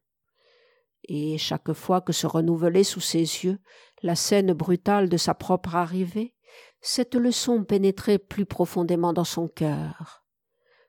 Et 1.04 1.38
chaque 1.38 1.74
fois 1.74 2.02
que 2.02 2.14
se 2.14 2.28
renouvelait 2.28 2.84
sous 2.84 3.02
ses 3.02 3.20
yeux 3.20 3.60
la 4.02 4.16
scène 4.16 4.54
brutale 4.54 5.10
de 5.10 5.18
sa 5.18 5.34
propre 5.34 5.76
arrivée, 5.76 6.34
cette 6.82 7.16
leçon 7.16 7.64
pénétrait 7.64 8.20
plus 8.20 8.46
profondément 8.46 9.14
dans 9.14 9.24
son 9.24 9.48
cœur. 9.48 10.24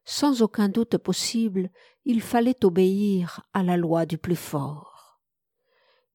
Sans 0.05 0.43
aucun 0.43 0.69
doute 0.69 0.97
possible, 0.99 1.71
il 2.05 2.21
fallait 2.21 2.65
obéir 2.65 3.47
à 3.53 3.63
la 3.63 3.77
loi 3.77 4.07
du 4.07 4.19
plus 4.19 4.37
fort. 4.37 5.21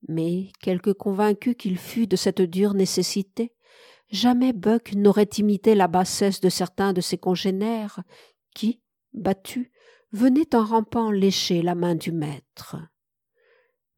Mais, 0.07 0.51
quelque 0.61 0.91
convaincu 0.91 1.55
qu'il 1.55 1.77
fût 1.77 2.07
de 2.07 2.15
cette 2.15 2.41
dure 2.41 2.73
nécessité, 2.73 3.53
jamais 4.09 4.53
Buck 4.53 4.93
n'aurait 4.93 5.29
imité 5.37 5.75
la 5.75 5.87
bassesse 5.87 6.41
de 6.41 6.49
certains 6.49 6.93
de 6.93 7.01
ses 7.01 7.17
congénères 7.17 8.01
qui, 8.53 8.81
battus, 9.13 9.71
venaient 10.11 10.55
en 10.55 10.63
rampant 10.63 11.11
lécher 11.11 11.61
la 11.61 11.75
main 11.75 11.95
du 11.95 12.11
maître. 12.11 12.77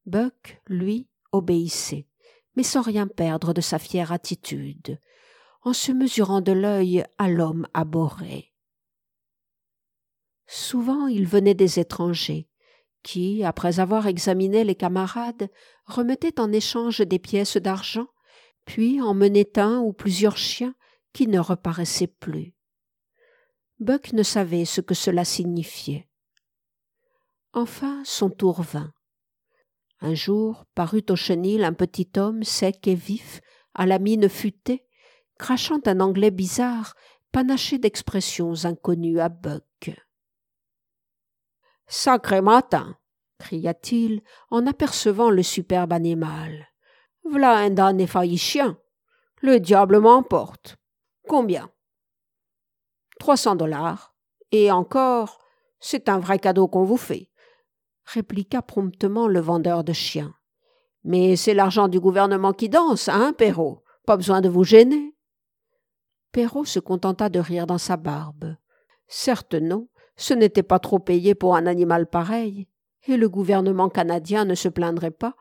Buck, 0.06 0.62
lui, 0.68 1.10
obéissait, 1.32 2.08
mais 2.56 2.64
sans 2.64 2.82
rien 2.82 3.08
perdre 3.08 3.54
de 3.54 3.62
sa 3.62 3.78
fière 3.78 4.12
attitude, 4.12 5.00
en 5.68 5.74
se 5.74 5.92
mesurant 5.92 6.40
de 6.40 6.54
l'œil 6.54 7.04
à 7.18 7.28
l'homme 7.28 7.68
abhorré. 7.74 8.54
Souvent 10.48 11.08
il 11.08 11.28
venait 11.28 11.56
des 11.56 11.78
étrangers, 11.78 12.48
qui, 13.04 13.44
après 13.44 13.82
avoir 13.82 14.08
examiné 14.08 14.64
les 14.64 14.76
camarades, 14.76 15.50
remettaient 15.86 16.40
en 16.40 16.54
échange 16.54 17.02
des 17.02 17.20
pièces 17.20 17.58
d'argent, 17.58 18.08
puis 18.64 19.02
emmenaient 19.02 19.60
un 19.60 19.80
ou 19.80 19.92
plusieurs 19.92 20.38
chiens 20.38 20.74
qui 21.12 21.28
ne 21.28 21.40
reparaissaient 21.40 22.08
plus. 22.08 22.56
Buck 23.80 24.14
ne 24.14 24.24
savait 24.24 24.64
ce 24.64 24.80
que 24.80 24.94
cela 24.94 25.26
signifiait. 25.26 26.08
Enfin 27.52 28.02
son 28.06 28.30
tour 28.30 28.62
vint. 28.62 28.94
Un 30.00 30.14
jour 30.14 30.64
parut 30.76 31.06
au 31.10 31.18
chenil 31.18 31.66
un 31.66 31.74
petit 31.74 32.10
homme 32.16 32.44
sec 32.44 32.88
et 32.88 32.96
vif, 32.96 33.42
à 33.74 33.86
la 33.86 34.00
mine 34.00 34.30
futée, 34.30 34.87
crachant 35.38 35.82
un 35.86 36.00
anglais 36.00 36.32
bizarre, 36.32 36.96
panaché 37.32 37.78
d'expressions 37.78 38.66
inconnues 38.66 39.20
à 39.20 39.30
Buck. 39.30 39.92
Sacré 41.88 42.42
matin 42.42 42.98
cria-t-il 43.38 44.22
en 44.50 44.66
apercevant 44.66 45.30
le 45.30 45.44
superbe 45.44 45.94
animal. 45.94 46.68
V'là 47.24 47.58
un 47.58 47.70
damné 47.70 48.08
chien. 48.38 48.78
Le 49.42 49.60
diable 49.60 50.00
m'emporte. 50.00 50.78
Combien? 51.28 51.70
Trois 53.20 53.38
cents 53.38 53.56
dollars. 53.56 54.16
Et 54.52 54.72
encore, 54.72 55.40
c'est 55.80 56.10
un 56.10 56.20
vrai 56.20 56.40
cadeau 56.40 56.68
qu'on 56.68 56.86
vous 56.86 56.98
fait, 56.98 57.30
répliqua 58.06 58.62
promptement 58.62 59.28
le 59.28 59.40
vendeur 59.40 59.84
de 59.84 59.94
chiens. 59.94 60.34
Mais 61.04 61.36
c'est 61.36 61.54
l'argent 61.54 61.88
du 61.88 62.00
gouvernement 62.00 62.54
qui 62.54 62.70
danse, 62.70 63.10
hein, 63.10 63.34
Perrault? 63.34 63.84
Pas 64.06 64.18
besoin 64.18 64.42
de 64.42 64.50
vous 64.50 64.64
gêner. 64.64 65.17
Perrault 66.38 66.66
se 66.66 66.78
contenta 66.78 67.30
de 67.30 67.40
rire 67.40 67.66
dans 67.66 67.80
sa 67.80 67.98
barbe. 67.98 68.58
Certes 69.08 69.56
non, 69.56 69.88
ce 70.18 70.36
n'était 70.36 70.62
pas 70.62 70.78
trop 70.78 71.00
payé 71.00 71.34
pour 71.34 71.56
un 71.56 71.66
animal 71.66 72.06
pareil, 72.06 72.68
et 73.08 73.18
le 73.18 73.28
gouvernement 73.28 73.90
canadien 73.90 74.46
ne 74.46 74.54
se 74.54 74.70
plaindrait 74.70 75.10
pas 75.10 75.36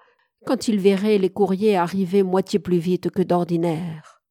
quand 0.47 0.69
il 0.69 0.81
verrait 0.81 1.19
les 1.19 1.29
courriers 1.29 1.77
arriver 1.77 2.23
moitié 2.23 2.59
plus 2.59 2.79
vite 2.79 3.11
que 3.11 3.21
d'ordinaire. 3.21 4.23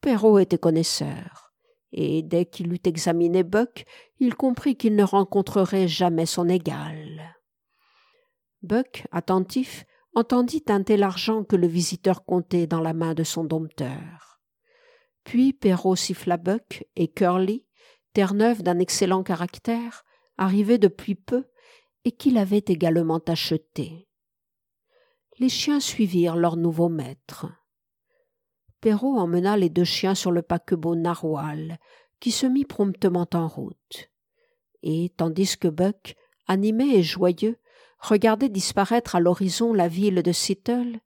Perrault 0.00 0.38
était 0.38 0.56
connaisseur, 0.56 1.52
et 1.90 2.22
dès 2.22 2.46
qu'il 2.46 2.72
eut 2.72 2.78
examiné 2.84 3.42
Buck, 3.42 3.86
il 4.20 4.36
comprit 4.36 4.76
qu'il 4.76 4.94
ne 4.94 5.02
rencontrerait 5.02 5.88
jamais 5.88 6.26
son 6.26 6.48
égal. 6.48 7.36
Buck, 8.62 9.04
attentif, 9.10 9.84
entendit 10.14 10.62
teinter 10.62 10.96
l'argent 10.96 11.42
que 11.42 11.56
le 11.56 11.66
visiteur 11.66 12.24
comptait 12.24 12.68
dans 12.68 12.80
la 12.80 12.92
main 12.92 13.14
de 13.14 13.24
son 13.24 13.42
dompteur. 13.42 14.25
Puis 15.26 15.52
Perrault 15.52 15.96
siffla 15.96 16.36
Buck 16.36 16.86
et 16.94 17.08
Curly, 17.08 17.64
Terre-Neuve 18.12 18.62
d'un 18.62 18.78
excellent 18.78 19.24
caractère, 19.24 20.04
arrivé 20.38 20.78
depuis 20.78 21.16
peu 21.16 21.46
et 22.04 22.12
qu'il 22.12 22.38
avait 22.38 22.64
également 22.68 23.20
acheté. 23.26 24.08
Les 25.40 25.48
chiens 25.48 25.80
suivirent 25.80 26.36
leur 26.36 26.56
nouveau 26.56 26.88
maître. 26.88 27.48
Perrault 28.80 29.18
emmena 29.18 29.56
les 29.56 29.68
deux 29.68 29.82
chiens 29.82 30.14
sur 30.14 30.30
le 30.30 30.42
paquebot 30.42 30.94
narwal, 30.94 31.80
qui 32.20 32.30
se 32.30 32.46
mit 32.46 32.64
promptement 32.64 33.26
en 33.34 33.48
route. 33.48 34.12
Et 34.84 35.12
tandis 35.16 35.58
que 35.58 35.66
Buck, 35.66 36.14
animé 36.46 36.94
et 36.94 37.02
joyeux, 37.02 37.58
regardait 37.98 38.48
disparaître 38.48 39.16
à 39.16 39.20
l'horizon 39.20 39.72
la 39.72 39.88
ville 39.88 40.22
de 40.22 40.30
Seattle, 40.30 41.00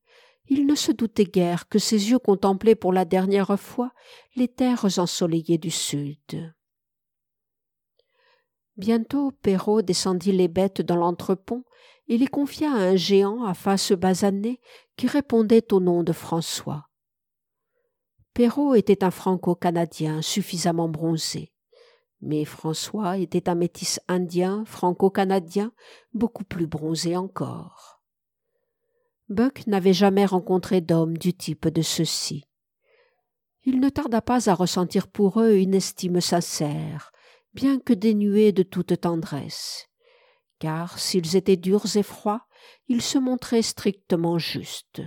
il 0.50 0.66
ne 0.66 0.74
se 0.74 0.90
doutait 0.90 1.24
guère 1.24 1.68
que 1.68 1.78
ses 1.78 2.10
yeux 2.10 2.18
contemplaient 2.18 2.74
pour 2.74 2.92
la 2.92 3.04
dernière 3.04 3.58
fois 3.58 3.92
les 4.34 4.48
terres 4.48 4.98
ensoleillées 4.98 5.58
du 5.58 5.70
sud. 5.70 6.52
Bientôt 8.76 9.30
Perrault 9.30 9.82
descendit 9.82 10.32
les 10.32 10.48
bêtes 10.48 10.82
dans 10.82 10.96
l'entrepont 10.96 11.64
et 12.08 12.18
les 12.18 12.26
confia 12.26 12.72
à 12.72 12.78
un 12.78 12.96
géant 12.96 13.44
à 13.44 13.54
face 13.54 13.92
basanée 13.92 14.60
qui 14.96 15.06
répondait 15.06 15.72
au 15.72 15.78
nom 15.78 16.02
de 16.02 16.12
François. 16.12 16.88
Perrault 18.34 18.74
était 18.74 19.04
un 19.04 19.12
franco-canadien 19.12 20.20
suffisamment 20.20 20.88
bronzé, 20.88 21.52
mais 22.20 22.44
François 22.44 23.18
était 23.18 23.48
un 23.48 23.54
métis 23.54 24.00
indien 24.08 24.64
franco-canadien 24.64 25.72
beaucoup 26.12 26.44
plus 26.44 26.66
bronzé 26.66 27.16
encore. 27.16 27.99
Buck 29.30 29.68
n'avait 29.68 29.92
jamais 29.92 30.26
rencontré 30.26 30.80
d'homme 30.80 31.16
du 31.16 31.32
type 31.32 31.68
de 31.68 31.82
ceux-ci. 31.82 32.48
Il 33.62 33.78
ne 33.78 33.88
tarda 33.88 34.20
pas 34.20 34.50
à 34.50 34.54
ressentir 34.54 35.06
pour 35.06 35.40
eux 35.40 35.54
une 35.54 35.74
estime 35.74 36.20
sincère, 36.20 37.12
bien 37.54 37.78
que 37.78 37.92
dénués 37.92 38.50
de 38.50 38.64
toute 38.64 39.00
tendresse, 39.00 39.88
car 40.58 40.98
s'ils 40.98 41.36
étaient 41.36 41.56
durs 41.56 41.96
et 41.96 42.02
froids, 42.02 42.44
ils 42.88 43.02
se 43.02 43.18
montraient 43.18 43.62
strictement 43.62 44.38
justes. 44.38 45.02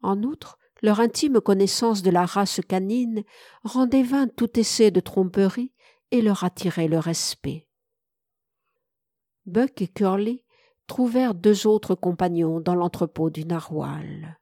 En 0.00 0.22
outre, 0.22 0.56
leur 0.80 1.00
intime 1.00 1.40
connaissance 1.40 2.02
de 2.02 2.10
la 2.10 2.24
race 2.24 2.60
canine 2.68 3.24
rendait 3.64 4.04
vain 4.04 4.28
tout 4.28 4.60
essai 4.60 4.92
de 4.92 5.00
tromperie 5.00 5.72
et 6.12 6.22
leur 6.22 6.44
attirait 6.44 6.86
le 6.86 7.00
respect. 7.00 7.66
Buck 9.44 9.82
et 9.82 9.88
Curly 9.88 10.44
trouvèrent 10.86 11.34
deux 11.34 11.66
autres 11.66 11.94
compagnons 11.94 12.60
dans 12.60 12.74
l'entrepôt 12.74 13.30
du 13.30 13.44
narwal. 13.44 14.38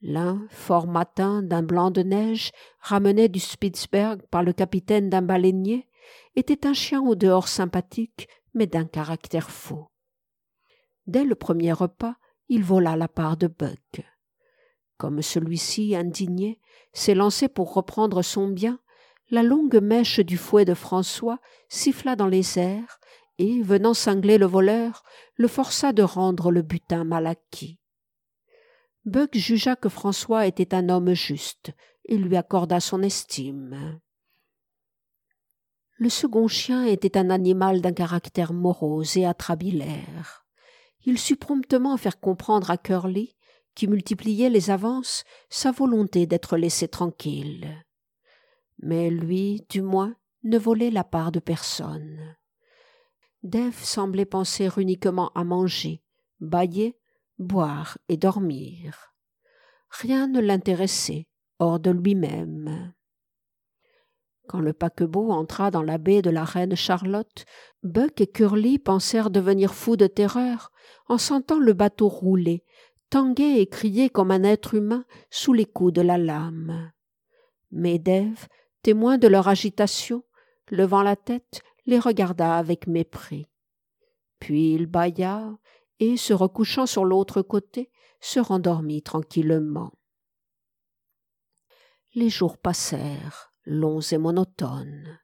L'un, 0.00 0.46
fort 0.50 0.86
matin 0.86 1.42
d'un 1.42 1.62
blanc 1.62 1.90
de 1.90 2.02
neige, 2.02 2.52
ramené 2.80 3.28
du 3.28 3.40
Spitzberg 3.40 4.22
par 4.30 4.42
le 4.42 4.52
capitaine 4.52 5.10
d'un 5.10 5.22
baleinier, 5.22 5.88
était 6.36 6.66
un 6.66 6.72
chien 6.72 7.02
au 7.02 7.14
dehors 7.14 7.48
sympathique, 7.48 8.28
mais 8.54 8.66
d'un 8.66 8.84
caractère 8.84 9.50
faux. 9.50 9.88
Dès 11.06 11.24
le 11.24 11.34
premier 11.34 11.72
repas, 11.72 12.14
il 12.48 12.62
vola 12.62 12.96
la 12.96 13.08
part 13.08 13.36
de 13.36 13.46
Buck. 13.46 14.04
Comme 14.96 15.22
celui-ci, 15.22 15.94
indigné, 15.94 16.60
s'élançait 16.92 17.48
pour 17.48 17.74
reprendre 17.74 18.22
son 18.22 18.48
bien, 18.48 18.78
la 19.30 19.42
longue 19.42 19.80
mèche 19.82 20.20
du 20.20 20.36
fouet 20.36 20.64
de 20.64 20.74
François 20.74 21.38
siffla 21.68 22.16
dans 22.16 22.26
les 22.26 22.58
airs 22.58 22.98
et, 23.38 23.62
venant 23.62 23.94
cingler 23.94 24.38
le 24.38 24.46
voleur, 24.46 25.02
le 25.38 25.46
força 25.46 25.92
de 25.92 26.02
rendre 26.02 26.50
le 26.50 26.62
butin 26.62 27.04
mal 27.04 27.28
acquis. 27.28 27.78
Buck 29.04 29.36
jugea 29.36 29.76
que 29.76 29.88
François 29.88 30.46
était 30.46 30.74
un 30.74 30.88
homme 30.88 31.14
juste 31.14 31.70
et 32.04 32.18
lui 32.18 32.36
accorda 32.36 32.80
son 32.80 33.02
estime. 33.02 34.00
Le 35.96 36.08
second 36.08 36.48
chien 36.48 36.84
était 36.84 37.16
un 37.16 37.30
animal 37.30 37.80
d'un 37.80 37.92
caractère 37.92 38.52
morose 38.52 39.16
et 39.16 39.24
atrabilaire. 39.24 40.44
Il 41.04 41.18
sut 41.18 41.36
promptement 41.36 41.96
faire 41.96 42.18
comprendre 42.18 42.70
à 42.72 42.76
Curly, 42.76 43.36
qui 43.76 43.86
multipliait 43.86 44.50
les 44.50 44.70
avances, 44.70 45.22
sa 45.50 45.70
volonté 45.70 46.26
d'être 46.26 46.56
laissé 46.56 46.88
tranquille. 46.88 47.84
Mais 48.80 49.08
lui, 49.08 49.64
du 49.68 49.82
moins, 49.82 50.16
ne 50.42 50.58
volait 50.58 50.90
la 50.90 51.04
part 51.04 51.30
de 51.30 51.38
personne. 51.38 52.36
Dave 53.42 53.78
semblait 53.78 54.24
penser 54.24 54.68
uniquement 54.76 55.30
à 55.34 55.44
manger, 55.44 56.02
bailler, 56.40 56.98
boire 57.38 57.98
et 58.08 58.16
dormir. 58.16 59.14
Rien 59.90 60.26
ne 60.26 60.40
l'intéressait 60.40 61.28
hors 61.58 61.80
de 61.80 61.90
lui-même. 61.90 62.92
Quand 64.48 64.60
le 64.60 64.72
paquebot 64.72 65.30
entra 65.30 65.70
dans 65.70 65.82
la 65.82 65.98
baie 65.98 66.22
de 66.22 66.30
la 66.30 66.44
reine 66.44 66.74
Charlotte, 66.74 67.44
Buck 67.82 68.20
et 68.20 68.26
Curly 68.26 68.78
pensèrent 68.78 69.30
devenir 69.30 69.74
fous 69.74 69.96
de 69.96 70.06
terreur 70.06 70.72
en 71.06 71.18
sentant 71.18 71.58
le 71.58 71.74
bateau 71.74 72.08
rouler, 72.08 72.64
tanguer 73.10 73.60
et 73.60 73.66
crier 73.66 74.08
comme 74.08 74.30
un 74.30 74.42
être 74.42 74.74
humain 74.74 75.04
sous 75.30 75.52
les 75.52 75.66
coups 75.66 75.92
de 75.92 76.00
la 76.00 76.18
lame. 76.18 76.92
Mais 77.70 77.98
Dave, 77.98 78.48
témoin 78.82 79.18
de 79.18 79.28
leur 79.28 79.48
agitation, 79.48 80.24
levant 80.70 81.02
la 81.02 81.16
tête, 81.16 81.62
les 81.88 81.98
regarda 81.98 82.58
avec 82.58 82.86
mépris. 82.86 83.48
Puis 84.40 84.74
il 84.74 84.84
bâilla 84.84 85.56
et, 86.00 86.18
se 86.18 86.34
recouchant 86.34 86.84
sur 86.84 87.06
l'autre 87.06 87.40
côté, 87.40 87.90
se 88.20 88.38
rendormit 88.38 89.02
tranquillement. 89.02 89.90
Les 92.14 92.28
jours 92.28 92.58
passèrent, 92.58 93.54
longs 93.64 94.02
et 94.02 94.18
monotones. 94.18 95.18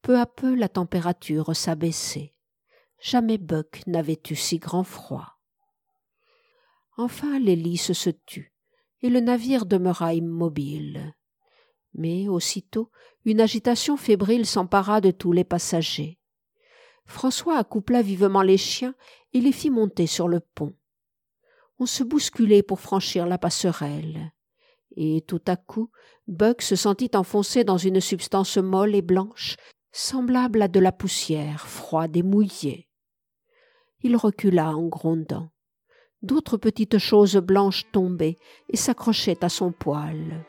Peu 0.00 0.18
à 0.18 0.24
peu 0.24 0.54
la 0.54 0.70
température 0.70 1.54
s'abaissait. 1.54 2.34
Jamais 2.98 3.36
Buck 3.36 3.82
n'avait 3.86 4.22
eu 4.30 4.36
si 4.36 4.58
grand 4.58 4.84
froid. 4.84 5.38
Enfin 6.96 7.38
l'hélice 7.38 7.92
se 7.92 8.08
tut, 8.08 8.54
et 9.02 9.10
le 9.10 9.20
navire 9.20 9.66
demeura 9.66 10.14
immobile. 10.14 11.14
Mais 11.92 12.26
aussitôt 12.26 12.90
une 13.24 13.40
agitation 13.40 13.96
fébrile 13.96 14.46
s'empara 14.46 15.00
de 15.00 15.10
tous 15.10 15.32
les 15.32 15.44
passagers. 15.44 16.18
François 17.06 17.58
accoupla 17.58 18.02
vivement 18.02 18.42
les 18.42 18.56
chiens 18.56 18.94
et 19.32 19.40
les 19.40 19.52
fit 19.52 19.70
monter 19.70 20.06
sur 20.06 20.28
le 20.28 20.40
pont. 20.40 20.74
On 21.78 21.86
se 21.86 22.04
bousculait 22.04 22.62
pour 22.62 22.80
franchir 22.80 23.26
la 23.26 23.38
passerelle. 23.38 24.32
Et 24.96 25.24
tout 25.26 25.42
à 25.46 25.56
coup, 25.56 25.90
Buck 26.28 26.62
se 26.62 26.76
sentit 26.76 27.10
enfoncé 27.14 27.64
dans 27.64 27.78
une 27.78 28.00
substance 28.00 28.58
molle 28.58 28.94
et 28.94 29.02
blanche, 29.02 29.56
semblable 29.92 30.62
à 30.62 30.68
de 30.68 30.80
la 30.80 30.92
poussière, 30.92 31.66
froide 31.66 32.16
et 32.16 32.22
mouillée. 32.22 32.88
Il 34.02 34.16
recula 34.16 34.76
en 34.76 34.86
grondant. 34.86 35.50
D'autres 36.22 36.56
petites 36.56 36.98
choses 36.98 37.36
blanches 37.36 37.84
tombaient 37.92 38.36
et 38.68 38.76
s'accrochaient 38.76 39.44
à 39.44 39.48
son 39.48 39.72
poil. 39.72 40.44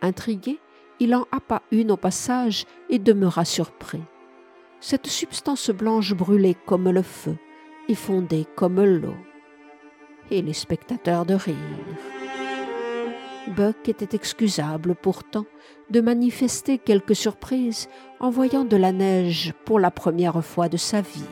Intrigué, 0.00 0.58
il 1.00 1.14
en 1.14 1.26
happa 1.32 1.62
une 1.70 1.90
au 1.90 1.96
passage 1.96 2.64
et 2.88 2.98
demeura 2.98 3.44
surpris. 3.44 4.02
Cette 4.80 5.06
substance 5.06 5.70
blanche 5.70 6.14
brûlait 6.14 6.56
comme 6.66 6.90
le 6.90 7.02
feu 7.02 7.36
et 7.88 7.94
fondait 7.94 8.46
comme 8.56 8.82
l'eau. 8.82 9.16
Et 10.30 10.42
les 10.42 10.52
spectateurs 10.52 11.24
de 11.24 11.34
rire. 11.34 11.56
Buck 13.48 13.88
était 13.88 14.16
excusable 14.16 14.96
pourtant 14.96 15.46
de 15.90 16.00
manifester 16.00 16.78
quelque 16.78 17.14
surprise 17.14 17.88
en 18.18 18.30
voyant 18.30 18.64
de 18.64 18.76
la 18.76 18.90
neige 18.90 19.52
pour 19.64 19.78
la 19.78 19.92
première 19.92 20.44
fois 20.44 20.68
de 20.68 20.76
sa 20.76 21.00
vie. 21.00 21.22